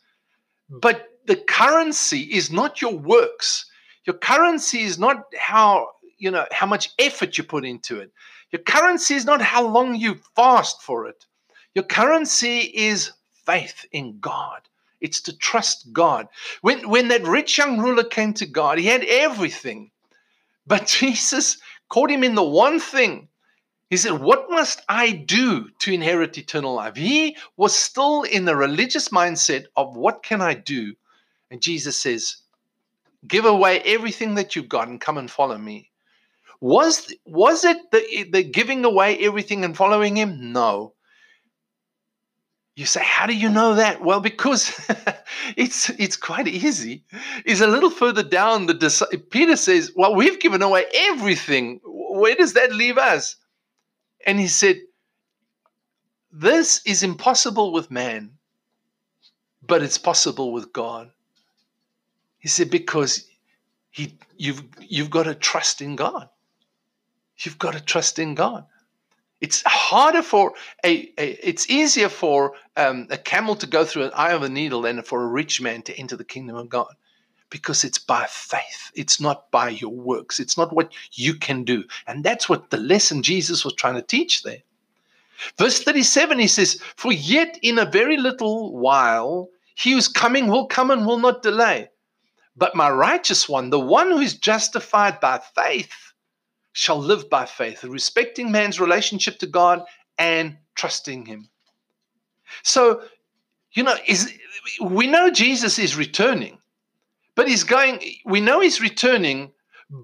But 0.69 1.07
the 1.25 1.37
currency 1.37 2.21
is 2.21 2.51
not 2.51 2.81
your 2.81 2.95
works. 2.95 3.65
Your 4.05 4.17
currency 4.17 4.81
is 4.81 4.99
not 4.99 5.23
how, 5.37 5.89
you 6.17 6.31
know, 6.31 6.45
how 6.51 6.65
much 6.65 6.91
effort 6.99 7.37
you 7.37 7.43
put 7.43 7.65
into 7.65 7.99
it. 7.99 8.11
Your 8.51 8.61
currency 8.61 9.15
is 9.15 9.25
not 9.25 9.41
how 9.41 9.67
long 9.67 9.95
you 9.95 10.19
fast 10.35 10.81
for 10.81 11.07
it. 11.07 11.25
Your 11.73 11.83
currency 11.83 12.59
is 12.59 13.11
faith 13.45 13.85
in 13.91 14.19
God. 14.19 14.61
It's 15.01 15.21
to 15.21 15.37
trust 15.37 15.91
God. 15.91 16.27
When, 16.61 16.89
when 16.89 17.09
that 17.09 17.23
rich 17.23 17.57
young 17.57 17.79
ruler 17.79 18.03
came 18.03 18.33
to 18.35 18.45
God, 18.45 18.77
he 18.77 18.85
had 18.85 19.03
everything. 19.03 19.91
But 20.65 20.87
Jesus 20.99 21.57
caught 21.89 22.11
him 22.11 22.23
in 22.23 22.35
the 22.35 22.43
one 22.43 22.79
thing. 22.79 23.27
He 23.89 23.97
said, 23.97 24.19
What 24.19 24.49
must 24.49 24.81
I 24.89 25.11
do 25.11 25.69
to 25.79 25.93
inherit 25.93 26.37
eternal 26.37 26.73
life? 26.73 26.95
He 26.95 27.37
was 27.55 27.77
still 27.77 28.23
in 28.23 28.45
the 28.45 28.55
religious 28.55 29.09
mindset 29.09 29.65
of 29.75 29.95
what 29.95 30.23
can 30.23 30.41
I 30.41 30.53
do? 30.53 30.95
And 31.51 31.61
Jesus 31.61 31.97
says, 31.97 32.37
Give 33.27 33.45
away 33.45 33.79
everything 33.81 34.35
that 34.35 34.55
you've 34.55 34.69
got 34.69 34.87
and 34.87 34.99
come 34.99 35.17
and 35.17 35.29
follow 35.29 35.57
me. 35.57 35.91
Was, 36.61 37.13
was 37.25 37.63
it 37.63 37.77
the, 37.91 38.27
the 38.31 38.43
giving 38.43 38.85
away 38.85 39.17
everything 39.19 39.63
and 39.63 39.75
following 39.75 40.15
him? 40.17 40.51
No. 40.51 40.93
You 42.75 42.85
say, 42.85 43.01
how 43.03 43.25
do 43.25 43.33
you 43.33 43.49
know 43.49 43.75
that? 43.75 44.03
Well, 44.03 44.19
because 44.19 44.77
it's 45.55 45.89
it's 45.91 46.17
quite 46.17 46.47
easy. 46.47 47.05
Is 47.45 47.61
a 47.61 47.67
little 47.67 47.89
further 47.89 48.23
down. 48.23 48.65
The 48.65 49.23
Peter 49.31 49.55
says, 49.55 49.93
"Well, 49.95 50.13
we've 50.13 50.41
given 50.41 50.61
away 50.61 50.85
everything. 50.93 51.79
Where 51.85 52.35
does 52.35 52.53
that 52.53 52.73
leave 52.73 52.97
us?" 52.97 53.37
And 54.27 54.41
he 54.41 54.47
said, 54.47 54.81
"This 56.33 56.81
is 56.85 57.01
impossible 57.01 57.71
with 57.71 57.89
man, 57.91 58.31
but 59.61 59.81
it's 59.81 59.97
possible 59.97 60.51
with 60.51 60.73
God." 60.73 61.11
He 62.45 62.49
said, 62.49 62.69
"Because 62.69 63.27
he, 63.89 64.19
you've 64.37 64.61
you've 64.79 65.09
got 65.09 65.23
to 65.23 65.33
trust 65.33 65.81
in 65.81 65.95
God. 65.95 66.29
You've 67.39 67.57
got 67.57 67.73
to 67.73 67.81
trust 67.83 68.19
in 68.19 68.35
God." 68.35 68.67
It's 69.41 69.63
harder 69.65 70.21
for 70.21 70.53
a, 70.83 71.11
a 71.17 71.49
it's 71.49 71.67
easier 71.71 72.07
for 72.07 72.53
um, 72.77 73.07
a 73.09 73.17
camel 73.17 73.55
to 73.55 73.65
go 73.65 73.83
through 73.83 74.03
an 74.03 74.11
eye 74.13 74.33
of 74.33 74.43
a 74.43 74.49
needle 74.49 74.83
than 74.83 75.01
for 75.01 75.23
a 75.23 75.27
rich 75.27 75.59
man 75.59 75.81
to 75.87 75.97
enter 75.97 76.15
the 76.15 76.23
kingdom 76.23 76.55
of 76.55 76.69
God 76.69 76.93
because 77.49 77.83
it's 77.83 77.97
by 77.97 78.27
faith. 78.29 78.91
It's 78.93 79.19
not 79.19 79.49
by 79.49 79.69
your 79.69 79.89
works. 79.89 80.39
It's 80.39 80.55
not 80.55 80.71
what 80.71 80.93
you 81.13 81.33
can 81.33 81.63
do. 81.63 81.85
And 82.05 82.23
that's 82.23 82.47
what 82.47 82.69
the 82.69 82.77
lesson 82.77 83.23
Jesus 83.23 83.65
was 83.65 83.73
trying 83.73 83.95
to 83.95 84.03
teach 84.03 84.43
there. 84.43 84.61
Verse 85.57 85.81
37, 85.81 86.37
he 86.37 86.47
says, 86.47 86.79
For 86.95 87.11
yet 87.11 87.57
in 87.63 87.79
a 87.79 87.89
very 87.89 88.17
little 88.17 88.77
while, 88.77 89.49
he 89.73 89.93
who's 89.93 90.07
coming 90.07 90.45
will 90.45 90.67
come 90.67 90.91
and 90.91 91.07
will 91.07 91.17
not 91.17 91.41
delay. 91.41 91.89
But 92.55 92.75
my 92.75 92.89
righteous 92.89 93.49
one, 93.49 93.69
the 93.69 93.79
one 93.79 94.11
who 94.11 94.19
is 94.19 94.35
justified 94.37 95.19
by 95.19 95.39
faith, 95.55 95.93
shall 96.71 96.97
live 96.99 97.29
by 97.29 97.45
faith, 97.45 97.83
respecting 97.83 98.51
man's 98.51 98.81
relationship 98.81 99.39
to 99.39 99.47
God 99.47 99.83
and 100.17 100.57
trusting 100.75 101.25
him. 101.25 101.49
So, 102.63 103.01
you 103.71 103.83
know, 103.83 103.95
is 104.05 104.33
we 104.81 105.07
know 105.07 105.29
Jesus 105.29 105.79
is 105.79 105.95
returning, 105.95 106.57
but 107.35 107.47
he's 107.47 107.63
going, 107.63 108.01
we 108.25 108.41
know 108.41 108.59
he's 108.59 108.81
returning, 108.81 109.51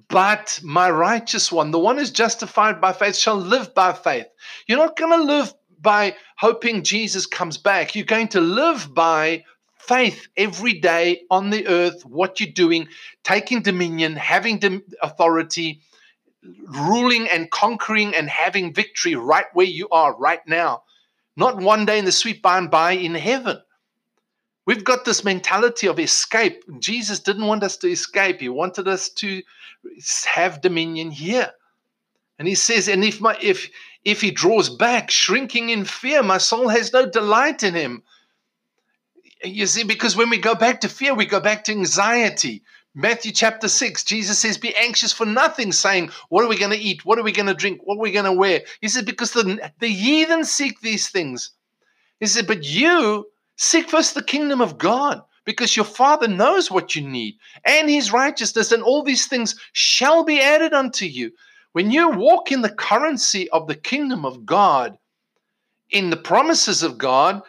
but 0.07 0.59
my 0.63 0.89
righteous 0.89 1.51
one, 1.51 1.71
the 1.71 1.79
one 1.79 1.97
who's 1.97 2.11
justified 2.11 2.79
by 2.79 2.93
faith, 2.93 3.17
shall 3.17 3.35
live 3.35 3.73
by 3.73 3.93
faith. 3.93 4.27
You're 4.67 4.77
not 4.77 4.97
going 4.97 5.17
to 5.17 5.25
live 5.25 5.53
by 5.81 6.15
hoping 6.37 6.83
Jesus 6.83 7.25
comes 7.25 7.57
back. 7.57 7.95
You're 7.95 8.05
going 8.05 8.29
to 8.29 8.41
live 8.41 8.93
by 8.93 9.43
faith 9.91 10.27
every 10.37 10.73
day 10.73 11.23
on 11.29 11.49
the 11.49 11.67
earth, 11.67 12.05
what 12.05 12.39
you're 12.39 12.51
doing, 12.53 12.87
taking 13.23 13.61
dominion, 13.61 14.15
having 14.15 14.81
authority, 15.01 15.81
ruling 16.63 17.27
and 17.27 17.51
conquering 17.51 18.15
and 18.15 18.29
having 18.29 18.73
victory 18.73 19.15
right 19.15 19.47
where 19.53 19.65
you 19.65 19.89
are 19.89 20.15
right 20.17 20.47
now, 20.47 20.83
not 21.35 21.57
one 21.57 21.85
day 21.85 21.99
in 21.99 22.05
the 22.05 22.11
sweet 22.11 22.41
by 22.41 22.57
and 22.57 22.71
by 22.71 22.93
in 22.93 23.15
heaven. 23.15 23.59
We've 24.65 24.83
got 24.83 25.03
this 25.03 25.25
mentality 25.25 25.87
of 25.87 25.99
escape. 25.99 26.63
Jesus 26.79 27.19
didn't 27.19 27.47
want 27.47 27.63
us 27.63 27.75
to 27.77 27.87
escape, 27.89 28.39
He 28.39 28.49
wanted 28.49 28.87
us 28.87 29.09
to 29.09 29.41
have 30.25 30.61
dominion 30.61 31.11
here. 31.11 31.51
And 32.39 32.47
He 32.47 32.55
says, 32.55 32.87
and 32.87 33.03
if 33.03 33.19
my 33.19 33.37
if 33.41 33.69
if 34.03 34.21
he 34.21 34.31
draws 34.31 34.69
back, 34.69 35.11
shrinking 35.11 35.69
in 35.69 35.85
fear, 35.85 36.23
my 36.23 36.37
soul 36.37 36.69
has 36.69 36.91
no 36.91 37.05
delight 37.07 37.61
in 37.63 37.75
him. 37.75 38.03
You 39.43 39.65
see, 39.65 39.83
because 39.83 40.15
when 40.15 40.29
we 40.29 40.37
go 40.37 40.55
back 40.55 40.81
to 40.81 40.89
fear, 40.89 41.13
we 41.13 41.25
go 41.25 41.39
back 41.39 41.63
to 41.65 41.71
anxiety. 41.71 42.63
Matthew 42.93 43.31
chapter 43.31 43.67
6, 43.67 44.03
Jesus 44.03 44.37
says, 44.37 44.57
Be 44.57 44.75
anxious 44.75 45.13
for 45.13 45.25
nothing, 45.25 45.71
saying, 45.71 46.11
What 46.29 46.43
are 46.43 46.49
we 46.49 46.57
going 46.57 46.71
to 46.71 46.77
eat? 46.77 47.05
What 47.05 47.17
are 47.17 47.23
we 47.23 47.31
going 47.31 47.47
to 47.47 47.53
drink? 47.53 47.81
What 47.83 47.95
are 47.95 48.01
we 48.01 48.11
going 48.11 48.25
to 48.25 48.33
wear? 48.33 48.61
He 48.81 48.89
said, 48.89 49.05
Because 49.05 49.31
the, 49.31 49.71
the 49.79 49.87
heathen 49.87 50.43
seek 50.43 50.81
these 50.81 51.09
things. 51.09 51.51
He 52.19 52.27
said, 52.27 52.47
But 52.47 52.65
you 52.65 53.27
seek 53.55 53.89
first 53.89 54.13
the 54.13 54.23
kingdom 54.23 54.61
of 54.61 54.77
God, 54.77 55.21
because 55.45 55.75
your 55.75 55.85
Father 55.85 56.27
knows 56.27 56.69
what 56.69 56.95
you 56.95 57.07
need 57.07 57.37
and 57.65 57.89
his 57.89 58.11
righteousness, 58.11 58.71
and 58.71 58.83
all 58.83 59.03
these 59.03 59.25
things 59.25 59.55
shall 59.73 60.23
be 60.23 60.39
added 60.39 60.73
unto 60.73 61.05
you. 61.05 61.31
When 61.71 61.89
you 61.89 62.09
walk 62.09 62.51
in 62.51 62.61
the 62.61 62.69
currency 62.69 63.49
of 63.49 63.67
the 63.67 63.75
kingdom 63.75 64.25
of 64.25 64.45
God, 64.45 64.97
in 65.89 66.09
the 66.09 66.17
promises 66.17 66.83
of 66.83 66.97
God, 66.97 67.41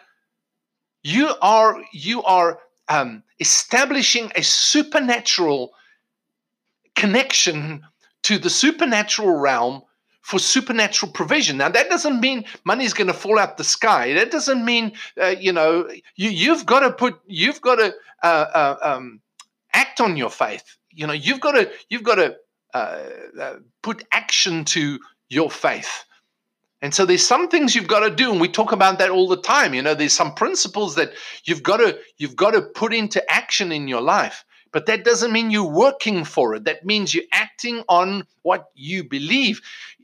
you 1.03 1.33
are 1.41 1.81
you 1.91 2.23
are 2.23 2.59
um, 2.87 3.23
establishing 3.39 4.31
a 4.35 4.43
supernatural 4.43 5.73
connection 6.95 7.83
to 8.23 8.37
the 8.37 8.49
supernatural 8.49 9.35
realm 9.37 9.83
for 10.21 10.39
supernatural 10.39 11.11
provision. 11.11 11.57
Now, 11.57 11.69
that 11.69 11.89
doesn't 11.89 12.21
mean 12.21 12.45
money 12.63 12.85
is 12.85 12.93
going 12.93 13.07
to 13.07 13.13
fall 13.13 13.37
out 13.37 13.57
the 13.57 13.63
sky. 13.63 14.13
That 14.13 14.31
doesn't 14.31 14.63
mean, 14.63 14.93
uh, 15.21 15.35
you 15.37 15.51
know, 15.51 15.89
you, 16.15 16.29
you've 16.29 16.65
got 16.65 16.79
to 16.79 16.91
put, 16.91 17.19
you've 17.27 17.59
got 17.59 17.75
to 17.75 17.93
uh, 18.23 18.45
uh, 18.53 18.77
um, 18.81 19.19
act 19.73 19.99
on 19.99 20.15
your 20.15 20.29
faith. 20.29 20.77
You 20.91 21.07
know, 21.07 21.13
you've 21.13 21.41
got 21.41 21.53
to, 21.53 21.69
you've 21.89 22.03
got 22.03 22.15
to 22.15 22.37
uh, 22.73 22.99
uh, 23.39 23.55
put 23.81 24.05
action 24.13 24.63
to 24.65 24.99
your 25.27 25.51
faith. 25.51 26.05
And 26.83 26.93
so 26.93 27.05
there's 27.05 27.25
some 27.25 27.47
things 27.47 27.75
you've 27.75 27.87
got 27.87 28.01
to 28.01 28.13
do, 28.13 28.29
and 28.29 28.41
we 28.41 28.49
talk 28.49 28.73
about 28.73 28.99
that 28.99 29.09
all 29.09 29.29
the 29.29 29.41
time. 29.41 29.73
You 29.73 29.81
know, 29.81 29.95
there's 29.95 30.11
some 30.11 30.35
principles 30.35 30.95
that 30.95 31.13
you've 31.45 31.63
got 31.63 31.77
to 31.77 31.97
you've 32.17 32.35
got 32.35 32.51
to 32.51 32.61
put 32.61 32.93
into 32.93 33.23
action 33.31 33.71
in 33.71 33.87
your 33.87 34.01
life. 34.01 34.43
But 34.73 34.87
that 34.87 35.05
doesn't 35.05 35.31
mean 35.31 35.49
you're 35.49 35.63
working 35.63 36.25
for 36.25 36.55
it. 36.55 36.65
That 36.65 36.83
means 36.83 37.15
you're 37.15 37.23
acting 37.31 37.83
on 37.87 38.27
what 38.41 38.65
you 38.75 39.05
believe. 39.05 39.61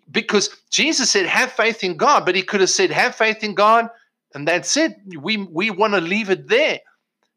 Because 0.09 0.55
Jesus 0.71 1.11
said, 1.11 1.25
have 1.25 1.51
faith 1.51 1.83
in 1.83 1.97
God, 1.97 2.25
but 2.25 2.35
he 2.35 2.43
could 2.43 2.61
have 2.61 2.69
said, 2.69 2.91
have 2.91 3.13
faith 3.13 3.43
in 3.43 3.55
God, 3.55 3.89
and 4.33 4.47
that's 4.47 4.77
it. 4.77 4.95
We 5.19 5.35
we 5.35 5.71
want 5.71 5.95
to 5.95 6.01
leave 6.01 6.29
it 6.29 6.47
there. 6.47 6.79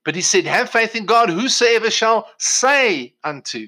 But 0.04 0.14
he 0.14 0.22
said, 0.22 0.44
have 0.44 0.70
faith 0.70 0.94
in 0.94 1.04
God, 1.04 1.30
whosoever 1.30 1.90
shall 1.90 2.28
say 2.38 3.14
unto. 3.24 3.66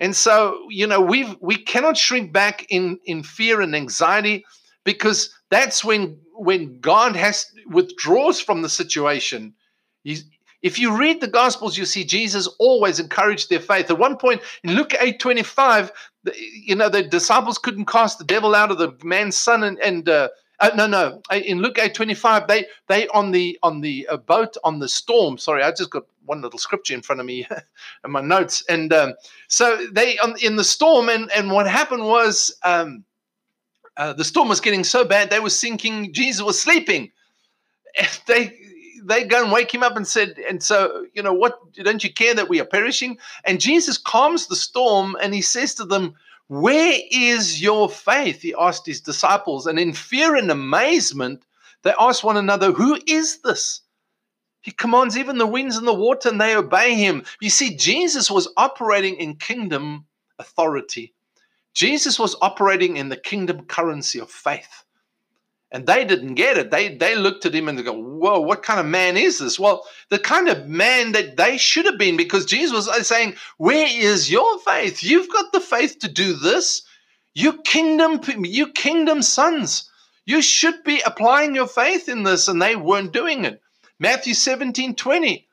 And 0.00 0.16
so, 0.16 0.66
you 0.70 0.86
know, 0.86 1.02
we 1.02 1.36
we 1.42 1.56
cannot 1.56 1.98
shrink 1.98 2.32
back 2.32 2.64
in 2.70 2.98
in 3.04 3.22
fear 3.22 3.60
and 3.60 3.76
anxiety 3.76 4.46
because 4.84 5.34
that's 5.50 5.84
when 5.84 6.18
when 6.34 6.80
God 6.80 7.14
has 7.16 7.46
withdraws 7.66 8.40
from 8.40 8.62
the 8.62 8.68
situation. 8.68 9.54
He's, 10.02 10.24
if 10.62 10.78
you 10.78 10.96
read 10.96 11.20
the 11.20 11.28
Gospels, 11.28 11.76
you 11.76 11.84
see 11.84 12.04
Jesus 12.04 12.46
always 12.58 13.00
encouraged 13.00 13.50
their 13.50 13.60
faith. 13.60 13.90
At 13.90 13.98
one 13.98 14.16
point 14.16 14.42
in 14.62 14.74
Luke 14.74 14.94
8 14.98 15.18
25, 15.18 15.92
you 16.34 16.76
know, 16.76 16.88
the 16.88 17.02
disciples 17.02 17.58
couldn't 17.58 17.86
cast 17.86 18.18
the 18.18 18.24
devil 18.24 18.54
out 18.54 18.70
of 18.70 18.78
the 18.78 18.96
man's 19.02 19.36
son. 19.36 19.64
And, 19.64 19.78
and 19.80 20.08
uh, 20.08 20.28
uh, 20.60 20.70
no, 20.76 20.86
no, 20.86 21.20
in 21.32 21.58
Luke 21.58 21.78
8 21.80 21.94
25, 21.94 22.46
they, 22.46 22.66
they 22.86 23.08
on 23.08 23.32
the, 23.32 23.58
on 23.64 23.80
the 23.80 24.06
uh, 24.08 24.16
boat 24.16 24.56
on 24.62 24.78
the 24.78 24.88
storm. 24.88 25.36
Sorry, 25.36 25.64
I 25.64 25.70
just 25.72 25.90
got 25.90 26.04
one 26.26 26.40
little 26.40 26.60
scripture 26.60 26.94
in 26.94 27.02
front 27.02 27.20
of 27.20 27.26
me 27.26 27.46
in 28.04 28.10
my 28.12 28.20
notes. 28.20 28.64
And 28.68 28.92
um, 28.92 29.14
so 29.48 29.84
they 29.90 30.16
on, 30.18 30.36
in 30.40 30.54
the 30.54 30.64
storm, 30.64 31.08
and, 31.08 31.30
and 31.32 31.50
what 31.50 31.68
happened 31.68 32.04
was, 32.04 32.56
um, 32.62 33.04
uh, 33.96 34.12
the 34.12 34.24
storm 34.24 34.48
was 34.48 34.60
getting 34.60 34.84
so 34.84 35.04
bad 35.04 35.30
they 35.30 35.40
were 35.40 35.50
sinking. 35.50 36.12
Jesus 36.12 36.42
was 36.42 36.60
sleeping. 36.60 37.10
And 37.98 38.20
they 38.26 38.58
they 39.04 39.24
go 39.24 39.42
and 39.42 39.52
wake 39.52 39.74
him 39.74 39.82
up 39.82 39.96
and 39.96 40.06
said, 40.06 40.38
and 40.48 40.62
so 40.62 41.06
you 41.12 41.22
know 41.22 41.32
what? 41.32 41.58
Don't 41.74 42.04
you 42.04 42.12
care 42.12 42.34
that 42.34 42.48
we 42.48 42.60
are 42.60 42.64
perishing? 42.64 43.18
And 43.44 43.60
Jesus 43.60 43.98
calms 43.98 44.46
the 44.46 44.56
storm 44.56 45.16
and 45.20 45.34
he 45.34 45.42
says 45.42 45.74
to 45.74 45.84
them, 45.84 46.14
"Where 46.48 46.98
is 47.10 47.60
your 47.60 47.90
faith?" 47.90 48.40
He 48.40 48.54
asked 48.58 48.86
his 48.86 49.00
disciples, 49.00 49.66
and 49.66 49.78
in 49.78 49.92
fear 49.92 50.36
and 50.36 50.50
amazement 50.50 51.44
they 51.82 51.92
asked 51.98 52.24
one 52.24 52.36
another, 52.36 52.72
"Who 52.72 52.98
is 53.06 53.38
this?" 53.38 53.82
He 54.62 54.70
commands 54.70 55.18
even 55.18 55.38
the 55.38 55.46
winds 55.46 55.76
and 55.76 55.88
the 55.88 55.92
water, 55.92 56.28
and 56.28 56.40
they 56.40 56.54
obey 56.54 56.94
him. 56.94 57.24
You 57.40 57.50
see, 57.50 57.76
Jesus 57.76 58.30
was 58.30 58.48
operating 58.56 59.16
in 59.16 59.34
kingdom 59.34 60.06
authority. 60.38 61.12
Jesus 61.74 62.18
was 62.18 62.36
operating 62.40 62.96
in 62.96 63.08
the 63.08 63.16
kingdom 63.16 63.64
currency 63.66 64.18
of 64.18 64.30
faith. 64.30 64.84
And 65.70 65.86
they 65.86 66.04
didn't 66.04 66.34
get 66.34 66.58
it. 66.58 66.70
They 66.70 66.94
they 66.96 67.16
looked 67.16 67.46
at 67.46 67.54
him 67.54 67.66
and 67.66 67.78
they 67.78 67.82
go, 67.82 67.94
Whoa, 67.94 68.40
what 68.40 68.62
kind 68.62 68.78
of 68.78 68.84
man 68.84 69.16
is 69.16 69.38
this? 69.38 69.58
Well, 69.58 69.86
the 70.10 70.18
kind 70.18 70.48
of 70.48 70.68
man 70.68 71.12
that 71.12 71.38
they 71.38 71.56
should 71.56 71.86
have 71.86 71.98
been, 71.98 72.18
because 72.18 72.44
Jesus 72.44 72.74
was 72.74 72.88
uh, 72.88 73.02
saying, 73.02 73.36
Where 73.56 73.88
is 73.90 74.30
your 74.30 74.58
faith? 74.58 75.02
You've 75.02 75.32
got 75.32 75.50
the 75.50 75.60
faith 75.60 75.98
to 76.00 76.12
do 76.12 76.34
this. 76.34 76.82
You 77.34 77.62
kingdom, 77.62 78.20
you 78.44 78.70
kingdom 78.72 79.22
sons. 79.22 79.90
You 80.26 80.42
should 80.42 80.84
be 80.84 81.00
applying 81.00 81.54
your 81.54 81.66
faith 81.66 82.06
in 82.06 82.22
this, 82.22 82.48
and 82.48 82.60
they 82.60 82.76
weren't 82.76 83.12
doing 83.12 83.46
it. 83.46 83.62
Matthew 83.98 84.34
17, 84.34 84.94
20. 84.94 85.48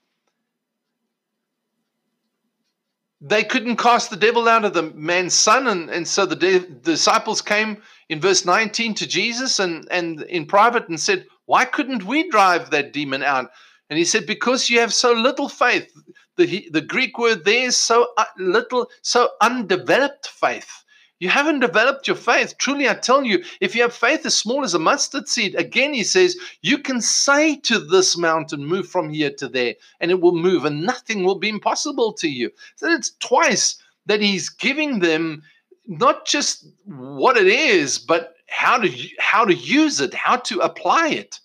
They 3.21 3.43
couldn't 3.43 3.77
cast 3.77 4.09
the 4.09 4.15
devil 4.15 4.47
out 4.47 4.63
of 4.63 4.73
the 4.73 4.83
man's 4.83 5.33
son, 5.33 5.67
and, 5.67 5.89
and 5.89 6.07
so 6.07 6.25
the, 6.25 6.35
de- 6.37 6.59
disciples 6.59 7.41
came 7.41 7.81
in 8.07 8.21
verse 8.21 8.45
19 8.45 8.93
to 8.95 9.07
Jesus 9.07 9.59
and, 9.59 9.85
and 9.91 10.21
in 10.21 10.45
private 10.45 10.87
and 10.87 10.99
said, 10.99 11.25
Why 11.45 11.65
couldn't 11.65 12.05
we 12.05 12.29
drive 12.29 12.69
that 12.69 12.93
demon 12.93 13.23
out? 13.23 13.49
And 13.89 13.99
he 13.99 14.05
said, 14.05 14.25
Because 14.25 14.69
you 14.69 14.79
have 14.79 14.93
so 14.93 15.11
little 15.11 15.49
faith. 15.49 15.91
The, 16.37 16.69
the 16.71 16.81
Greek 16.81 17.17
word 17.17 17.43
there 17.43 17.65
is 17.65 17.75
so 17.75 18.07
uh, 18.17 18.23
little, 18.37 18.89
so 19.01 19.29
undeveloped 19.41 20.27
faith. 20.27 20.85
You 21.19 21.27
haven't 21.27 21.59
developed 21.59 22.07
your 22.07 22.15
faith. 22.15 22.57
Truly, 22.57 22.87
I 22.87 22.93
tell 22.93 23.23
you, 23.23 23.43
if 23.59 23.75
you 23.75 23.81
have 23.81 23.93
faith 23.93 24.25
as 24.25 24.37
small 24.37 24.63
as 24.63 24.73
a 24.73 24.79
mustard 24.79 25.27
seed, 25.27 25.53
again, 25.55 25.93
he 25.93 26.03
says, 26.03 26.37
you 26.61 26.77
can 26.77 27.01
say 27.01 27.57
to 27.57 27.79
this 27.79 28.17
mountain, 28.17 28.65
move 28.65 28.87
from 28.87 29.09
here 29.09 29.31
to 29.31 29.49
there, 29.49 29.75
and 29.99 30.11
it 30.11 30.21
will 30.21 30.35
move, 30.35 30.63
and 30.63 30.83
nothing 30.83 31.25
will 31.25 31.37
be 31.37 31.49
impossible 31.49 32.13
to 32.13 32.29
you. 32.29 32.51
So 32.77 32.87
it's 32.89 33.11
twice 33.19 33.81
that 34.05 34.21
he's 34.21 34.49
giving 34.49 34.99
them 34.99 35.43
not 35.87 36.25
just 36.25 36.65
what 36.85 37.35
it 37.35 37.47
is, 37.47 37.99
but 37.99 38.35
how 38.47 38.77
to 38.77 38.89
how 39.19 39.43
to 39.43 39.53
use 39.53 39.99
it, 39.99 40.13
how 40.13 40.37
to 40.37 40.59
apply 40.59 41.09
it. 41.09 41.39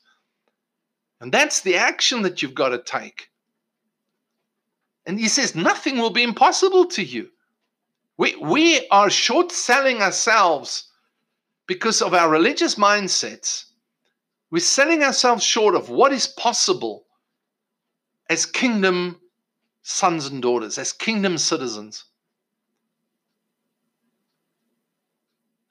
And 1.21 1.33
that's 1.33 1.61
the 1.61 1.77
action 1.77 2.23
that 2.23 2.43
you've 2.43 2.55
got 2.55 2.69
to 2.71 2.79
take. 2.79 3.31
And 5.07 5.19
he 5.19 5.29
says, 5.29 5.55
nothing 5.55 5.99
will 5.99 6.11
be 6.11 6.23
impossible 6.23 6.87
to 6.87 7.03
you. 7.03 7.31
We, 8.17 8.37
we 8.37 8.87
are 8.89 9.11
short 9.11 9.51
selling 9.51 10.01
ourselves 10.01 10.89
because 11.67 12.01
of 12.03 12.15
our 12.15 12.29
religious 12.29 12.77
mindsets. 12.77 13.65
We're 14.51 14.61
selling 14.61 15.03
ourselves 15.03 15.43
short 15.43 15.75
of 15.75 15.89
what 15.89 16.13
is 16.13 16.27
possible 16.27 17.07
as 18.31 18.47
kingdom 18.47 19.21
sons 19.83 20.27
and 20.27 20.41
daughters, 20.41 20.79
as 20.79 20.93
kingdom 20.93 21.39
citizens. 21.39 22.05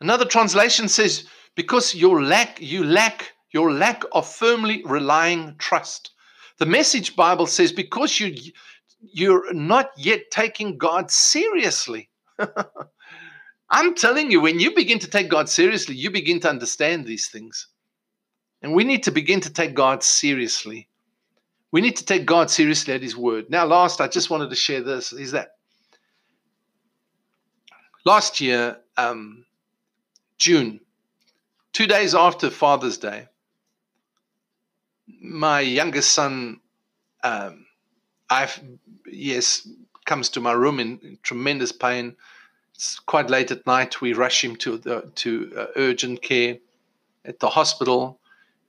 Another 0.02 0.26
translation 0.26 0.90
says, 0.90 1.26
because 1.56 1.96
you 1.96 2.22
lack, 2.22 2.62
you 2.62 2.84
lack 2.84 3.32
your 3.52 3.72
lack 3.72 4.04
of 4.12 4.28
firmly 4.28 4.84
relying 4.86 5.56
trust. 5.60 6.12
The 6.58 6.66
message 6.66 7.16
Bible 7.16 7.48
says, 7.48 7.72
because 7.72 8.20
you 8.20 8.36
you're 9.12 9.54
not 9.54 9.92
yet 9.98 10.32
taking 10.32 10.78
God 10.78 11.12
seriously. 11.12 12.10
I'm 13.70 13.96
telling 13.96 14.32
you, 14.32 14.40
when 14.42 14.60
you 14.60 14.76
begin 14.76 15.00
to 15.00 15.10
take 15.10 15.30
God 15.30 15.50
seriously, 15.50 15.96
you 15.96 16.12
begin 16.12 16.40
to 16.42 16.50
understand 16.50 17.06
these 17.06 17.28
things. 17.28 17.68
And 18.62 18.74
we 18.74 18.84
need 18.84 19.04
to 19.04 19.12
begin 19.12 19.42
to 19.42 19.52
take 19.52 19.74
God 19.74 20.04
seriously. 20.04 20.88
We 21.72 21.82
need 21.82 21.96
to 21.98 22.06
take 22.06 22.26
God 22.26 22.52
seriously 22.52 22.94
at 22.94 23.02
His 23.02 23.18
word. 23.18 23.50
Now, 23.50 23.66
last, 23.66 24.00
I 24.00 24.08
just 24.08 24.30
wanted 24.30 24.52
to 24.52 24.56
share 24.56 24.82
this 24.82 25.12
is 25.12 25.32
that 25.32 25.56
last 28.06 28.40
year, 28.42 28.78
um, 28.96 29.46
June, 30.38 30.80
two 31.72 31.88
days 31.88 32.14
after 32.14 32.50
Father's 32.50 32.98
Day, 32.98 33.28
my 35.22 35.62
youngest 35.62 36.12
son, 36.12 36.60
um, 37.24 37.66
I've, 38.30 38.62
yes, 39.08 39.68
comes 40.06 40.30
to 40.30 40.40
my 40.40 40.52
room 40.52 40.80
in, 40.80 41.18
tremendous 41.24 41.72
pain 41.72 42.16
it's 42.76 43.00
quite 43.00 43.30
late 43.30 43.52
at 43.52 43.66
night. 43.68 44.02
We 44.02 44.14
rush 44.14 44.44
him 44.44 44.56
to 44.58 44.78
the 44.78 45.12
to 45.16 45.54
uh, 45.56 45.66
urgent 45.76 46.22
care 46.22 46.58
at 47.26 47.40
the 47.40 47.50
hospital. 47.50 48.20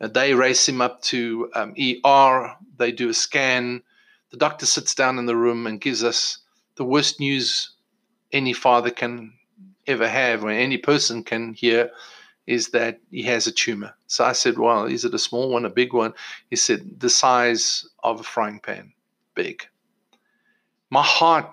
Uh, 0.00 0.08
they 0.08 0.34
race 0.34 0.68
him 0.68 0.80
up 0.80 1.00
to 1.02 1.50
um, 1.54 1.74
ER. 1.78 2.54
They 2.76 2.92
do 2.92 3.08
a 3.08 3.14
scan. 3.14 3.82
The 4.30 4.36
doctor 4.36 4.66
sits 4.66 4.94
down 4.94 5.18
in 5.18 5.26
the 5.26 5.36
room 5.36 5.66
and 5.66 5.80
gives 5.80 6.04
us 6.04 6.38
the 6.76 6.84
worst 6.84 7.20
news 7.20 7.70
any 8.32 8.52
father 8.52 8.90
can 8.90 9.32
ever 9.86 10.08
have, 10.08 10.44
or 10.44 10.50
any 10.50 10.78
person 10.78 11.22
can 11.22 11.54
hear, 11.54 11.90
is 12.46 12.70
that 12.70 12.98
he 13.10 13.22
has 13.22 13.46
a 13.46 13.52
tumor. 13.52 13.94
So 14.06 14.24
I 14.24 14.32
said, 14.32 14.58
Well, 14.58 14.84
is 14.84 15.04
it 15.04 15.14
a 15.14 15.18
small 15.18 15.50
one, 15.50 15.64
a 15.64 15.70
big 15.70 15.92
one? 15.92 16.12
He 16.50 16.56
said, 16.56 17.00
The 17.00 17.10
size 17.10 17.88
of 18.02 18.20
a 18.20 18.24
frying 18.24 18.60
pan, 18.60 18.92
big. 19.34 19.66
My 20.94 21.02
heart 21.02 21.50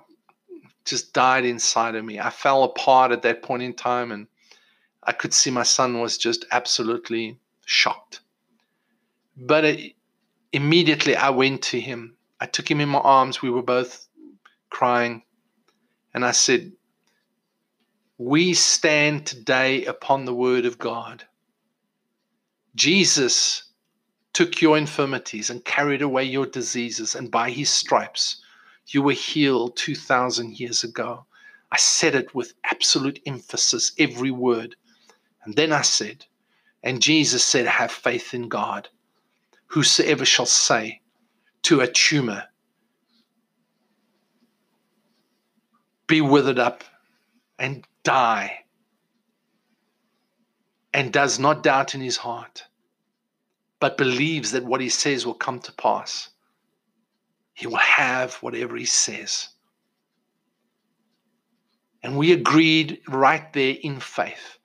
just 0.85 1.13
died 1.13 1.45
inside 1.45 1.95
of 1.95 2.05
me. 2.05 2.19
I 2.19 2.29
fell 2.29 2.63
apart 2.63 3.11
at 3.11 3.23
that 3.23 3.41
point 3.41 3.63
in 3.63 3.73
time, 3.73 4.11
and 4.11 4.27
I 5.01 5.13
could 5.13 5.33
see 5.33 5.49
my 5.49 5.63
son 5.63 5.99
was 5.99 6.19
just 6.19 6.45
absolutely 6.51 7.39
shocked. 7.65 8.19
But 9.35 9.65
it, 9.65 9.95
immediately 10.53 11.15
I 11.15 11.31
went 11.31 11.63
to 11.63 11.79
him. 11.79 12.17
I 12.39 12.45
took 12.45 12.69
him 12.69 12.79
in 12.79 12.89
my 12.89 12.99
arms. 12.99 13.41
We 13.41 13.49
were 13.49 13.63
both 13.63 14.07
crying. 14.69 15.23
And 16.13 16.23
I 16.23 16.33
said, 16.33 16.73
We 18.19 18.53
stand 18.53 19.25
today 19.25 19.85
upon 19.85 20.25
the 20.25 20.35
word 20.35 20.67
of 20.67 20.77
God. 20.77 21.23
Jesus 22.75 23.63
took 24.33 24.61
your 24.61 24.77
infirmities 24.77 25.49
and 25.49 25.65
carried 25.65 26.03
away 26.03 26.25
your 26.25 26.45
diseases, 26.45 27.15
and 27.15 27.31
by 27.31 27.49
his 27.49 27.71
stripes 27.71 28.40
you 28.93 29.01
were 29.01 29.13
healed 29.13 29.77
2,000 29.77 30.59
years 30.59 30.83
ago. 30.83 31.25
I 31.71 31.77
said 31.77 32.15
it 32.15 32.35
with 32.35 32.53
absolute 32.63 33.19
emphasis, 33.25 33.93
every 33.97 34.31
word. 34.31 34.75
And 35.43 35.55
then 35.55 35.71
I 35.71 35.81
said, 35.81 36.25
and 36.83 37.01
Jesus 37.01 37.43
said, 37.43 37.65
Have 37.65 37.91
faith 37.91 38.33
in 38.33 38.49
God. 38.49 38.89
Whosoever 39.67 40.25
shall 40.25 40.45
say 40.45 41.01
to 41.63 41.79
a 41.79 41.87
tumor, 41.87 42.45
Be 46.07 46.19
withered 46.19 46.59
up 46.59 46.83
and 47.57 47.85
die, 48.03 48.65
and 50.93 51.13
does 51.13 51.39
not 51.39 51.63
doubt 51.63 51.95
in 51.95 52.01
his 52.01 52.17
heart, 52.17 52.65
but 53.79 53.97
believes 53.97 54.51
that 54.51 54.65
what 54.65 54.81
he 54.81 54.89
says 54.89 55.25
will 55.25 55.35
come 55.35 55.59
to 55.61 55.71
pass 55.71 56.30
he 57.61 57.67
will 57.67 57.75
have 57.75 58.33
whatever 58.37 58.75
he 58.75 58.85
says. 58.85 59.49
And 62.01 62.17
we 62.17 62.31
agreed 62.31 63.01
right 63.07 63.53
there 63.53 63.75
in 63.83 63.99
faith 63.99 64.57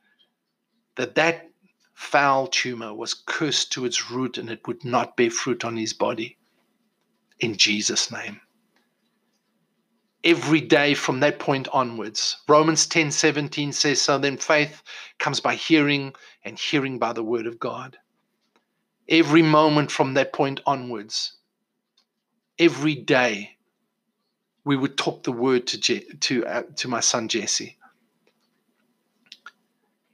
that 0.95 1.15
that 1.17 1.51
foul 1.93 2.47
tumor 2.47 2.95
was 2.95 3.13
cursed 3.13 3.71
to 3.73 3.85
its 3.85 4.11
root 4.11 4.39
and 4.39 4.49
it 4.49 4.67
would 4.67 4.83
not 4.83 5.15
bear 5.15 5.31
fruit 5.31 5.63
on 5.63 5.77
his 5.77 5.93
body. 5.93 6.39
In 7.39 7.59
Jesus' 7.59 8.11
name. 8.11 8.41
Every 10.25 10.63
day 10.63 10.95
from 10.95 11.21
that 11.21 11.39
point 11.39 11.69
onwards. 11.75 12.39
Romans 12.49 12.87
10 12.87 13.11
17 13.11 13.73
says, 13.75 14.01
So 14.01 14.17
then 14.17 14.39
faith 14.39 14.83
comes 15.19 15.39
by 15.39 15.55
hearing, 15.55 16.15
and 16.47 16.59
hearing 16.59 16.99
by 16.99 17.13
the 17.13 17.23
word 17.23 17.47
of 17.47 17.59
God. 17.59 17.99
Every 19.07 19.43
moment 19.43 19.91
from 19.91 20.15
that 20.15 20.33
point 20.33 20.61
onwards, 20.65 21.36
every 22.59 22.95
day 22.95 23.57
we 24.65 24.77
would 24.77 24.97
talk 24.97 25.23
the 25.23 25.33
word 25.33 25.67
to 25.69 25.79
Je- 25.79 26.07
to 26.21 26.47
uh, 26.47 26.63
to 26.77 26.89
my 26.89 27.01
son 27.01 27.29
Jesse. 27.29 27.77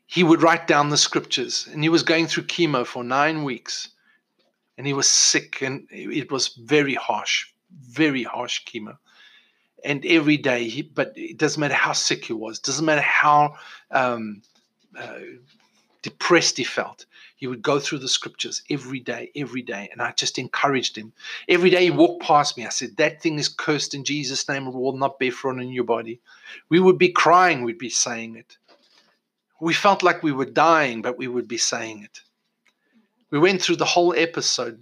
He 0.07 0.23
would 0.23 0.43
write 0.43 0.67
down 0.67 0.91
the 0.91 0.99
scriptures, 0.99 1.67
and 1.73 1.83
he 1.83 1.89
was 1.89 2.03
going 2.03 2.27
through 2.27 2.45
chemo 2.45 2.87
for 2.87 3.03
nine 3.03 3.45
weeks, 3.45 3.89
and 4.77 4.87
he 4.87 4.93
was 4.93 5.09
sick, 5.09 5.63
and 5.63 5.87
it 5.91 6.31
was 6.31 6.49
very 6.49 6.95
harsh, 6.95 7.47
very 7.71 8.23
harsh 8.23 8.65
chemo. 8.67 8.99
And 9.85 10.05
every 10.05 10.37
day, 10.37 10.69
he, 10.69 10.83
but 10.83 11.13
it 11.17 11.39
doesn't 11.39 11.61
matter 11.61 11.75
how 11.75 11.93
sick 11.93 12.27
he 12.27 12.35
was, 12.35 12.59
doesn't 12.59 12.85
matter 12.85 13.01
how 13.01 13.57
um, 13.91 14.43
uh, 14.97 15.19
depressed 16.03 16.59
he 16.59 16.65
felt 16.65 17.07
he 17.43 17.49
would 17.49 17.61
go 17.61 17.81
through 17.81 17.99
the 17.99 18.09
scriptures 18.09 18.63
every 18.71 19.01
day, 19.01 19.33
every 19.35 19.63
day. 19.63 19.89
And 19.91 20.01
I 20.01 20.13
just 20.13 20.39
encouraged 20.39 20.97
him. 20.97 21.13
Every 21.49 21.71
day 21.71 21.83
he 21.83 21.91
walked 21.91 22.23
past 22.23 22.57
me, 22.57 22.65
I 22.65 22.69
said, 22.69 22.97
That 22.99 23.21
thing 23.21 23.37
is 23.37 23.49
cursed 23.49 23.95
in 23.95 24.05
Jesus' 24.05 24.49
name 24.49 24.69
and 24.69 24.73
will 24.73 24.97
not 24.97 25.19
bear 25.19 25.33
fruit 25.33 25.59
in 25.59 25.71
your 25.71 25.83
body. 25.83 26.21
We 26.69 26.79
would 26.79 26.99
be 26.99 27.09
crying, 27.09 27.65
we'd 27.65 27.79
be 27.79 27.89
saying 27.89 28.37
it. 28.37 28.59
We 29.61 29.75
felt 29.75 30.05
like 30.05 30.23
we 30.23 30.31
were 30.31 30.45
dying, 30.45 31.03
but 31.03 31.19
we 31.19 31.27
would 31.27 31.49
be 31.49 31.59
saying 31.59 32.05
it. 32.05 32.21
We 33.33 33.41
went 33.41 33.61
through 33.61 33.77
the 33.77 33.87
whole 33.87 34.15
episode 34.17 34.81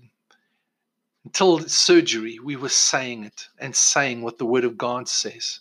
until 1.25 1.61
surgery, 1.61 2.41
we 2.45 2.57
were 2.57 2.69
saying 2.69 3.25
it 3.25 3.49
and 3.59 3.75
saying 3.75 4.21
what 4.21 4.37
the 4.37 4.45
Word 4.45 4.65
of 4.65 4.77
God 4.77 5.09
says. 5.09 5.61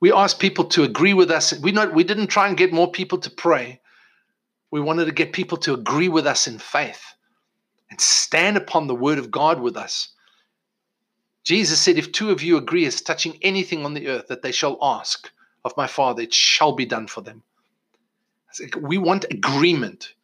We 0.00 0.12
asked 0.12 0.40
people 0.40 0.64
to 0.64 0.82
agree 0.82 1.14
with 1.14 1.30
us. 1.30 1.56
We 1.60 1.70
not 1.70 1.94
we 1.94 2.02
didn't 2.02 2.26
try 2.26 2.48
and 2.48 2.56
get 2.56 2.72
more 2.72 2.90
people 2.90 3.18
to 3.18 3.30
pray. 3.30 3.80
We 4.70 4.80
wanted 4.80 5.06
to 5.06 5.12
get 5.12 5.32
people 5.32 5.58
to 5.58 5.74
agree 5.74 6.08
with 6.08 6.26
us 6.26 6.46
in 6.46 6.58
faith 6.58 7.02
and 7.90 8.00
stand 8.00 8.56
upon 8.56 8.86
the 8.86 8.94
word 8.94 9.18
of 9.18 9.30
God 9.30 9.60
with 9.60 9.76
us. 9.76 10.08
Jesus 11.44 11.80
said, 11.80 11.96
If 11.96 12.10
two 12.10 12.30
of 12.30 12.42
you 12.42 12.56
agree 12.56 12.86
as 12.86 13.00
touching 13.00 13.38
anything 13.42 13.84
on 13.84 13.94
the 13.94 14.08
earth 14.08 14.28
that 14.28 14.42
they 14.42 14.52
shall 14.52 14.78
ask 14.82 15.30
of 15.64 15.76
my 15.76 15.86
Father, 15.86 16.22
it 16.22 16.34
shall 16.34 16.72
be 16.72 16.86
done 16.86 17.06
for 17.06 17.20
them. 17.20 17.42
We 18.80 18.98
want 18.98 19.26
agreement. 19.30 20.14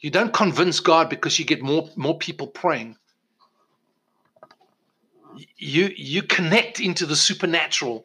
You 0.00 0.10
don't 0.10 0.32
convince 0.32 0.80
God 0.80 1.08
because 1.08 1.38
you 1.38 1.44
get 1.44 1.62
more, 1.62 1.88
more 1.96 2.18
people 2.18 2.48
praying. 2.48 2.96
You, 5.56 5.90
you 5.96 6.22
connect 6.22 6.80
into 6.80 7.06
the 7.06 7.16
supernatural 7.16 8.04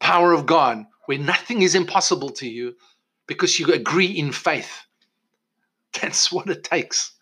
power 0.00 0.32
of 0.32 0.46
God 0.46 0.86
where 1.06 1.18
nothing 1.18 1.62
is 1.62 1.74
impossible 1.74 2.30
to 2.30 2.48
you 2.48 2.74
because 3.26 3.58
you 3.58 3.72
agree 3.72 4.06
in 4.06 4.32
faith. 4.32 4.86
That's 6.00 6.32
what 6.32 6.48
it 6.48 6.64
takes. 6.64 7.12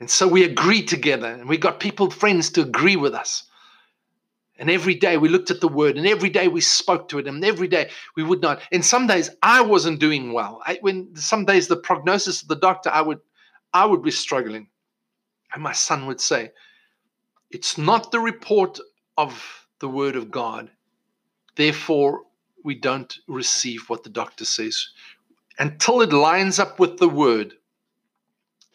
And 0.00 0.10
so 0.10 0.26
we 0.26 0.44
agreed 0.44 0.88
together 0.88 1.28
and 1.28 1.48
we 1.48 1.58
got 1.58 1.78
people, 1.78 2.10
friends, 2.10 2.50
to 2.50 2.62
agree 2.62 2.96
with 2.96 3.14
us. 3.14 3.44
And 4.58 4.70
every 4.70 4.94
day 4.94 5.16
we 5.16 5.28
looked 5.28 5.50
at 5.50 5.60
the 5.60 5.68
word 5.68 5.96
and 5.96 6.06
every 6.06 6.30
day 6.30 6.48
we 6.48 6.60
spoke 6.60 7.08
to 7.10 7.18
it 7.18 7.26
and 7.26 7.44
every 7.44 7.68
day 7.68 7.90
we 8.16 8.22
would 8.22 8.42
not. 8.42 8.60
And 8.72 8.84
some 8.84 9.06
days 9.06 9.30
I 9.42 9.62
wasn't 9.62 10.00
doing 10.00 10.32
well. 10.32 10.60
I, 10.66 10.78
when 10.80 11.16
some 11.16 11.44
days 11.44 11.68
the 11.68 11.76
prognosis 11.76 12.42
of 12.42 12.48
the 12.48 12.56
doctor, 12.56 12.90
I 12.90 13.02
would, 13.02 13.20
I 13.72 13.86
would 13.86 14.02
be 14.02 14.10
struggling. 14.10 14.68
And 15.54 15.62
my 15.62 15.72
son 15.72 16.06
would 16.06 16.20
say, 16.20 16.52
it's 17.50 17.76
not 17.76 18.12
the 18.12 18.20
report 18.20 18.78
of 19.16 19.66
the 19.80 19.88
word 19.88 20.16
of 20.16 20.30
God. 20.30 20.70
Therefore, 21.56 22.22
we 22.64 22.74
don't 22.74 23.18
receive 23.26 23.88
what 23.88 24.02
the 24.02 24.10
doctor 24.10 24.44
says. 24.44 24.88
Until 25.58 26.00
it 26.00 26.12
lines 26.12 26.58
up 26.58 26.78
with 26.78 26.98
the 26.98 27.08
word, 27.08 27.54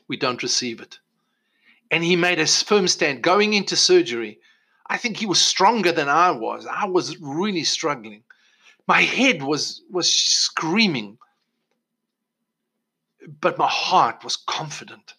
we 0.07 0.17
don't 0.17 0.43
receive 0.43 0.79
it. 0.79 0.99
And 1.91 2.03
he 2.03 2.15
made 2.15 2.39
a 2.39 2.47
firm 2.47 2.87
stand 2.87 3.21
going 3.21 3.53
into 3.53 3.75
surgery. 3.75 4.39
I 4.87 4.97
think 4.97 5.17
he 5.17 5.25
was 5.25 5.41
stronger 5.41 5.91
than 5.91 6.09
I 6.09 6.31
was. 6.31 6.67
I 6.67 6.85
was 6.85 7.17
really 7.19 7.63
struggling. 7.63 8.23
My 8.87 9.01
head 9.01 9.41
was 9.41 9.81
was 9.89 10.11
screaming, 10.13 11.17
but 13.41 13.57
my 13.57 13.67
heart 13.67 14.23
was 14.23 14.35
confident. 14.35 15.15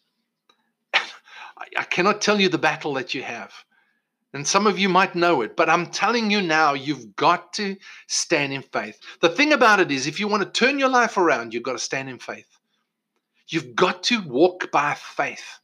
I, 0.94 1.82
cannot 1.90 2.20
tell 2.20 2.40
you 2.40 2.48
the 2.48 2.58
battle 2.58 2.94
that 2.94 3.14
you 3.14 3.22
have. 3.22 3.52
And 4.36 4.46
some 4.46 4.66
of 4.66 4.78
you 4.78 4.90
might 4.90 5.14
know 5.14 5.40
it, 5.40 5.56
but 5.56 5.70
I'm 5.70 5.86
telling 5.86 6.30
you 6.30 6.42
now, 6.42 6.74
you've 6.74 7.16
got 7.16 7.54
to 7.54 7.74
stand 8.06 8.52
in 8.52 8.60
faith. 8.60 9.00
The 9.22 9.30
thing 9.30 9.54
about 9.54 9.80
it 9.80 9.90
is, 9.90 10.06
if 10.06 10.20
you 10.20 10.28
want 10.28 10.42
to 10.42 10.50
turn 10.50 10.78
your 10.78 10.90
life 10.90 11.16
around, 11.16 11.54
you've 11.54 11.62
got 11.62 11.72
to 11.72 11.78
stand 11.78 12.10
in 12.10 12.18
faith. 12.18 12.46
You've 13.48 13.74
got 13.74 14.02
to 14.04 14.20
walk 14.28 14.70
by 14.70 14.92
faith. 14.92 15.58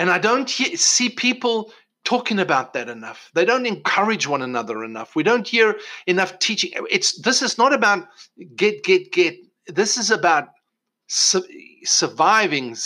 And 0.00 0.10
I 0.10 0.18
don't 0.18 0.50
see 0.50 1.08
people 1.10 1.72
talking 2.02 2.40
about 2.40 2.72
that 2.72 2.88
enough. 2.88 3.30
They 3.34 3.44
don't 3.44 3.66
encourage 3.66 4.26
one 4.26 4.42
another 4.42 4.82
enough. 4.82 5.14
We 5.14 5.22
don't 5.22 5.46
hear 5.46 5.78
enough 6.08 6.40
teaching. 6.40 6.72
It's 6.90 7.20
this 7.22 7.40
is 7.40 7.56
not 7.56 7.72
about 7.72 8.08
get 8.56 8.82
get 8.82 9.12
get. 9.12 9.36
This 9.68 9.96
is 9.96 10.10
about 10.10 10.48
su- 11.06 11.46
surviving, 11.84 12.76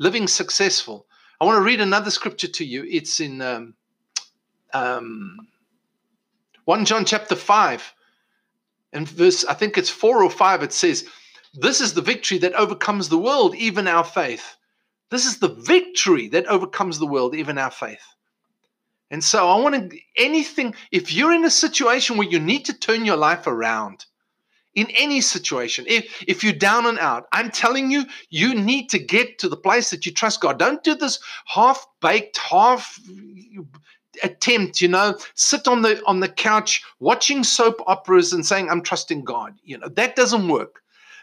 living 0.00 0.26
successful. 0.26 1.06
I 1.40 1.44
want 1.44 1.56
to 1.56 1.62
read 1.62 1.80
another 1.80 2.10
scripture 2.10 2.48
to 2.48 2.64
you. 2.64 2.84
It's 2.88 3.20
in 3.20 3.42
um, 3.42 3.74
um, 4.72 5.36
1 6.64 6.84
John 6.84 7.04
chapter 7.04 7.36
5 7.36 7.94
and 8.92 9.08
verse, 9.08 9.44
I 9.44 9.54
think 9.54 9.76
it's 9.76 9.90
4 9.90 10.22
or 10.22 10.30
5. 10.30 10.62
It 10.62 10.72
says, 10.72 11.06
This 11.54 11.80
is 11.80 11.92
the 11.92 12.00
victory 12.00 12.38
that 12.38 12.54
overcomes 12.54 13.08
the 13.08 13.18
world, 13.18 13.54
even 13.54 13.86
our 13.86 14.04
faith. 14.04 14.56
This 15.10 15.26
is 15.26 15.38
the 15.38 15.54
victory 15.54 16.28
that 16.28 16.46
overcomes 16.46 16.98
the 16.98 17.06
world, 17.06 17.34
even 17.34 17.58
our 17.58 17.70
faith. 17.70 18.02
And 19.10 19.22
so 19.22 19.48
I 19.48 19.60
want 19.60 19.90
to, 19.90 19.98
anything, 20.16 20.74
if 20.90 21.12
you're 21.12 21.32
in 21.32 21.44
a 21.44 21.50
situation 21.50 22.16
where 22.16 22.28
you 22.28 22.40
need 22.40 22.64
to 22.64 22.78
turn 22.78 23.04
your 23.04 23.16
life 23.16 23.46
around, 23.46 24.06
in 24.76 24.88
any 24.98 25.22
situation, 25.22 25.86
if, 25.88 26.22
if 26.28 26.44
you're 26.44 26.52
down 26.52 26.86
and 26.86 26.98
out, 26.98 27.26
I'm 27.32 27.50
telling 27.50 27.90
you, 27.90 28.04
you 28.28 28.54
need 28.54 28.90
to 28.90 28.98
get 28.98 29.38
to 29.40 29.48
the 29.48 29.56
place 29.56 29.90
that 29.90 30.04
you 30.06 30.12
trust 30.12 30.42
God. 30.42 30.58
Don't 30.58 30.84
do 30.84 30.94
this 30.94 31.18
half 31.46 31.84
baked, 32.00 32.36
half 32.36 33.00
attempt, 34.22 34.80
you 34.80 34.88
know, 34.88 35.18
sit 35.34 35.66
on 35.66 35.82
the 35.82 36.02
on 36.06 36.20
the 36.20 36.28
couch 36.28 36.84
watching 37.00 37.42
soap 37.42 37.82
operas 37.86 38.32
and 38.32 38.46
saying, 38.46 38.68
I'm 38.68 38.82
trusting 38.82 39.24
God. 39.24 39.54
You 39.64 39.78
know, 39.78 39.88
that 39.88 40.14
doesn't 40.14 40.48
work. 40.48 40.82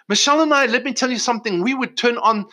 Michelle 0.10 0.42
and 0.42 0.54
I, 0.54 0.66
let 0.66 0.84
me 0.84 0.92
tell 0.92 1.12
you 1.12 1.20
something. 1.20 1.62
We 1.62 1.74
would 1.76 1.96
turn 1.96 2.18
on, 2.18 2.48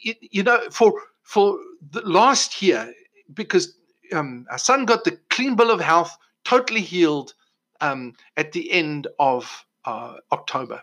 you 0.00 0.42
know, 0.42 0.60
for 0.70 0.94
for 1.22 1.58
the 1.90 2.02
last 2.02 2.62
year 2.62 2.94
because 3.34 3.76
um, 4.12 4.46
our 4.50 4.58
son 4.58 4.84
got 4.84 5.02
the 5.02 5.18
clean 5.30 5.56
bill 5.56 5.72
of 5.72 5.80
health, 5.80 6.16
totally 6.44 6.80
healed 6.80 7.34
um, 7.80 8.14
at 8.36 8.52
the 8.52 8.70
end 8.70 9.08
of 9.18 9.66
uh, 9.86 10.16
October. 10.32 10.82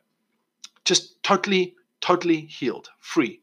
Just 0.85 1.21
totally, 1.23 1.75
totally 2.01 2.41
healed, 2.41 2.89
free. 2.99 3.41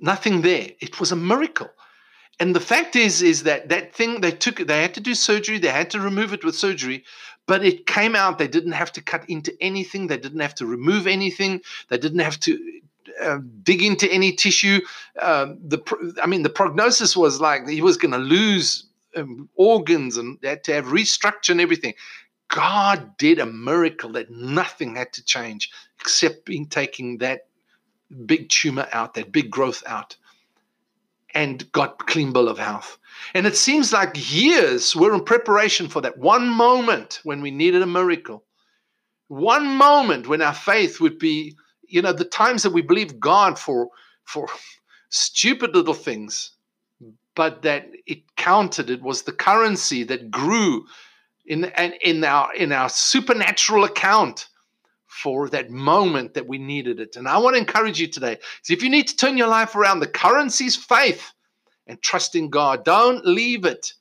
Nothing 0.00 0.42
there. 0.42 0.70
It 0.80 1.00
was 1.00 1.12
a 1.12 1.16
miracle. 1.16 1.70
And 2.38 2.54
the 2.54 2.60
fact 2.60 2.96
is, 2.96 3.22
is 3.22 3.44
that 3.44 3.68
that 3.70 3.94
thing 3.94 4.20
they 4.20 4.30
took, 4.30 4.56
they 4.56 4.82
had 4.82 4.94
to 4.94 5.00
do 5.00 5.14
surgery, 5.14 5.58
they 5.58 5.68
had 5.68 5.90
to 5.90 6.00
remove 6.00 6.32
it 6.32 6.44
with 6.44 6.54
surgery, 6.54 7.04
but 7.46 7.64
it 7.64 7.86
came 7.86 8.14
out. 8.14 8.38
They 8.38 8.48
didn't 8.48 8.72
have 8.72 8.92
to 8.92 9.00
cut 9.00 9.28
into 9.28 9.56
anything, 9.60 10.08
they 10.08 10.18
didn't 10.18 10.40
have 10.40 10.54
to 10.56 10.66
remove 10.66 11.06
anything, 11.06 11.62
they 11.88 11.98
didn't 11.98 12.18
have 12.18 12.38
to 12.40 12.80
uh, 13.22 13.38
dig 13.62 13.82
into 13.82 14.10
any 14.12 14.32
tissue. 14.32 14.80
Uh, 15.18 15.54
the, 15.66 15.80
I 16.22 16.26
mean, 16.26 16.42
the 16.42 16.50
prognosis 16.50 17.16
was 17.16 17.40
like 17.40 17.66
he 17.66 17.80
was 17.80 17.96
going 17.96 18.12
to 18.12 18.18
lose 18.18 18.84
um, 19.16 19.48
organs 19.54 20.18
and 20.18 20.38
had 20.42 20.64
to 20.64 20.74
have 20.74 20.86
restructure 20.86 21.50
and 21.50 21.60
everything. 21.60 21.94
God 22.48 23.16
did 23.18 23.38
a 23.38 23.46
miracle 23.46 24.12
that 24.12 24.30
nothing 24.30 24.96
had 24.96 25.12
to 25.14 25.24
change 25.24 25.70
except 26.00 26.44
being 26.46 26.66
taking 26.66 27.18
that 27.18 27.48
big 28.24 28.48
tumor 28.48 28.88
out, 28.92 29.14
that 29.14 29.32
big 29.32 29.50
growth 29.50 29.82
out, 29.86 30.16
and 31.34 31.70
got 31.72 32.06
clean 32.06 32.32
bill 32.32 32.48
of 32.48 32.58
health. 32.58 32.98
And 33.34 33.46
it 33.46 33.56
seems 33.56 33.92
like 33.92 34.32
years 34.32 34.94
were 34.94 35.14
in 35.14 35.24
preparation 35.24 35.88
for 35.88 36.00
that 36.02 36.18
one 36.18 36.48
moment 36.48 37.20
when 37.24 37.40
we 37.40 37.50
needed 37.50 37.82
a 37.82 37.86
miracle. 37.86 38.44
One 39.28 39.66
moment 39.66 40.28
when 40.28 40.40
our 40.40 40.54
faith 40.54 41.00
would 41.00 41.18
be, 41.18 41.56
you 41.88 42.00
know, 42.00 42.12
the 42.12 42.24
times 42.24 42.62
that 42.62 42.72
we 42.72 42.82
believe 42.82 43.18
God 43.20 43.58
for 43.58 43.88
for 44.24 44.48
stupid 45.08 45.74
little 45.74 45.94
things, 45.94 46.52
but 47.34 47.62
that 47.62 47.88
it 48.06 48.22
counted. 48.36 48.90
It 48.90 49.02
was 49.02 49.22
the 49.22 49.32
currency 49.32 50.04
that 50.04 50.30
grew 50.30 50.86
in, 51.46 51.64
in, 52.02 52.24
our, 52.24 52.54
in 52.54 52.72
our 52.72 52.88
supernatural 52.88 53.84
account 53.84 54.48
for 55.06 55.48
that 55.48 55.70
moment 55.70 56.34
that 56.34 56.46
we 56.46 56.58
needed 56.58 57.00
it. 57.00 57.16
And 57.16 57.26
I 57.26 57.38
want 57.38 57.54
to 57.54 57.60
encourage 57.60 57.98
you 57.98 58.06
today. 58.06 58.38
So 58.62 58.74
if 58.74 58.82
you 58.82 58.90
need 58.90 59.08
to 59.08 59.16
turn 59.16 59.38
your 59.38 59.48
life 59.48 59.74
around, 59.74 60.00
the 60.00 60.06
currency's 60.06 60.76
faith 60.76 61.32
and 61.86 62.00
trust 62.02 62.34
in 62.34 62.50
God. 62.50 62.84
Don't 62.84 63.24
leave 63.24 63.64
it. 63.64 63.92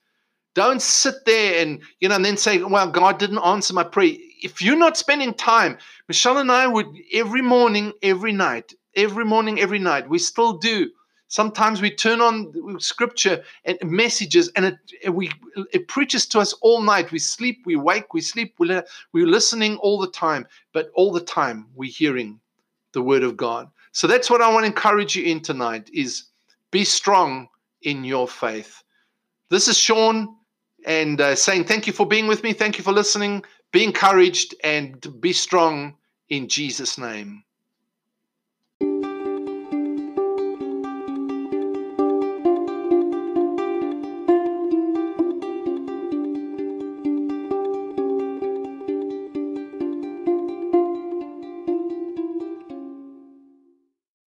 Don't 0.55 0.81
sit 0.81 1.15
there 1.25 1.61
and 1.61 1.81
you 1.99 2.07
know 2.07 2.15
and 2.15 2.23
then 2.23 2.37
say, 2.37 2.63
"Well, 2.63 2.89
God 2.89 3.19
didn't 3.19 3.39
answer 3.39 3.73
my 3.73 3.83
prayer." 3.83 4.15
If 4.41 4.61
you're 4.61 4.77
not 4.77 4.97
spending 4.97 5.33
time, 5.33 5.77
Michelle 6.07 6.37
and 6.37 6.51
I 6.51 6.65
would 6.65 6.87
every 7.13 7.41
morning, 7.41 7.91
every 8.01 8.31
night, 8.31 8.73
every 8.95 9.25
morning, 9.25 9.59
every 9.59 9.79
night, 9.79 10.09
we 10.09 10.17
still 10.17 10.53
do 10.53 10.91
Sometimes 11.35 11.81
we 11.81 11.91
turn 11.91 12.21
on 12.21 12.79
scripture 12.79 13.43
and 13.65 13.77
messages, 13.83 14.49
and 14.55 14.77
it 15.01 15.09
we 15.09 15.29
it 15.73 15.89
preaches 15.89 16.25
to 16.27 16.39
us 16.39 16.53
all 16.61 16.81
night. 16.81 17.11
We 17.11 17.19
sleep, 17.19 17.63
we 17.65 17.75
wake, 17.75 18.13
we 18.13 18.21
sleep, 18.21 18.55
we're, 18.57 18.85
we're 19.11 19.27
listening 19.27 19.75
all 19.79 19.99
the 19.99 20.09
time, 20.11 20.47
but 20.71 20.91
all 20.93 21.11
the 21.11 21.19
time 21.19 21.67
we're 21.75 21.91
hearing 21.91 22.39
the 22.93 23.01
word 23.01 23.21
of 23.23 23.35
God. 23.35 23.69
So 23.91 24.07
that's 24.07 24.29
what 24.29 24.41
I 24.41 24.49
want 24.49 24.63
to 24.63 24.67
encourage 24.67 25.17
you 25.17 25.25
in 25.25 25.41
tonight: 25.41 25.89
is 25.93 26.23
be 26.71 26.85
strong 26.85 27.49
in 27.81 28.05
your 28.05 28.29
faith. 28.29 28.81
This 29.49 29.67
is 29.67 29.77
Sean, 29.77 30.37
and 30.85 31.19
uh, 31.19 31.35
saying 31.35 31.65
thank 31.65 31.85
you 31.85 31.91
for 31.91 32.07
being 32.07 32.27
with 32.27 32.43
me. 32.43 32.53
Thank 32.53 32.77
you 32.77 32.83
for 32.85 32.93
listening. 32.93 33.43
Be 33.73 33.83
encouraged 33.83 34.55
and 34.63 35.05
be 35.19 35.33
strong 35.33 35.97
in 36.29 36.47
Jesus' 36.47 36.97
name. 36.97 37.43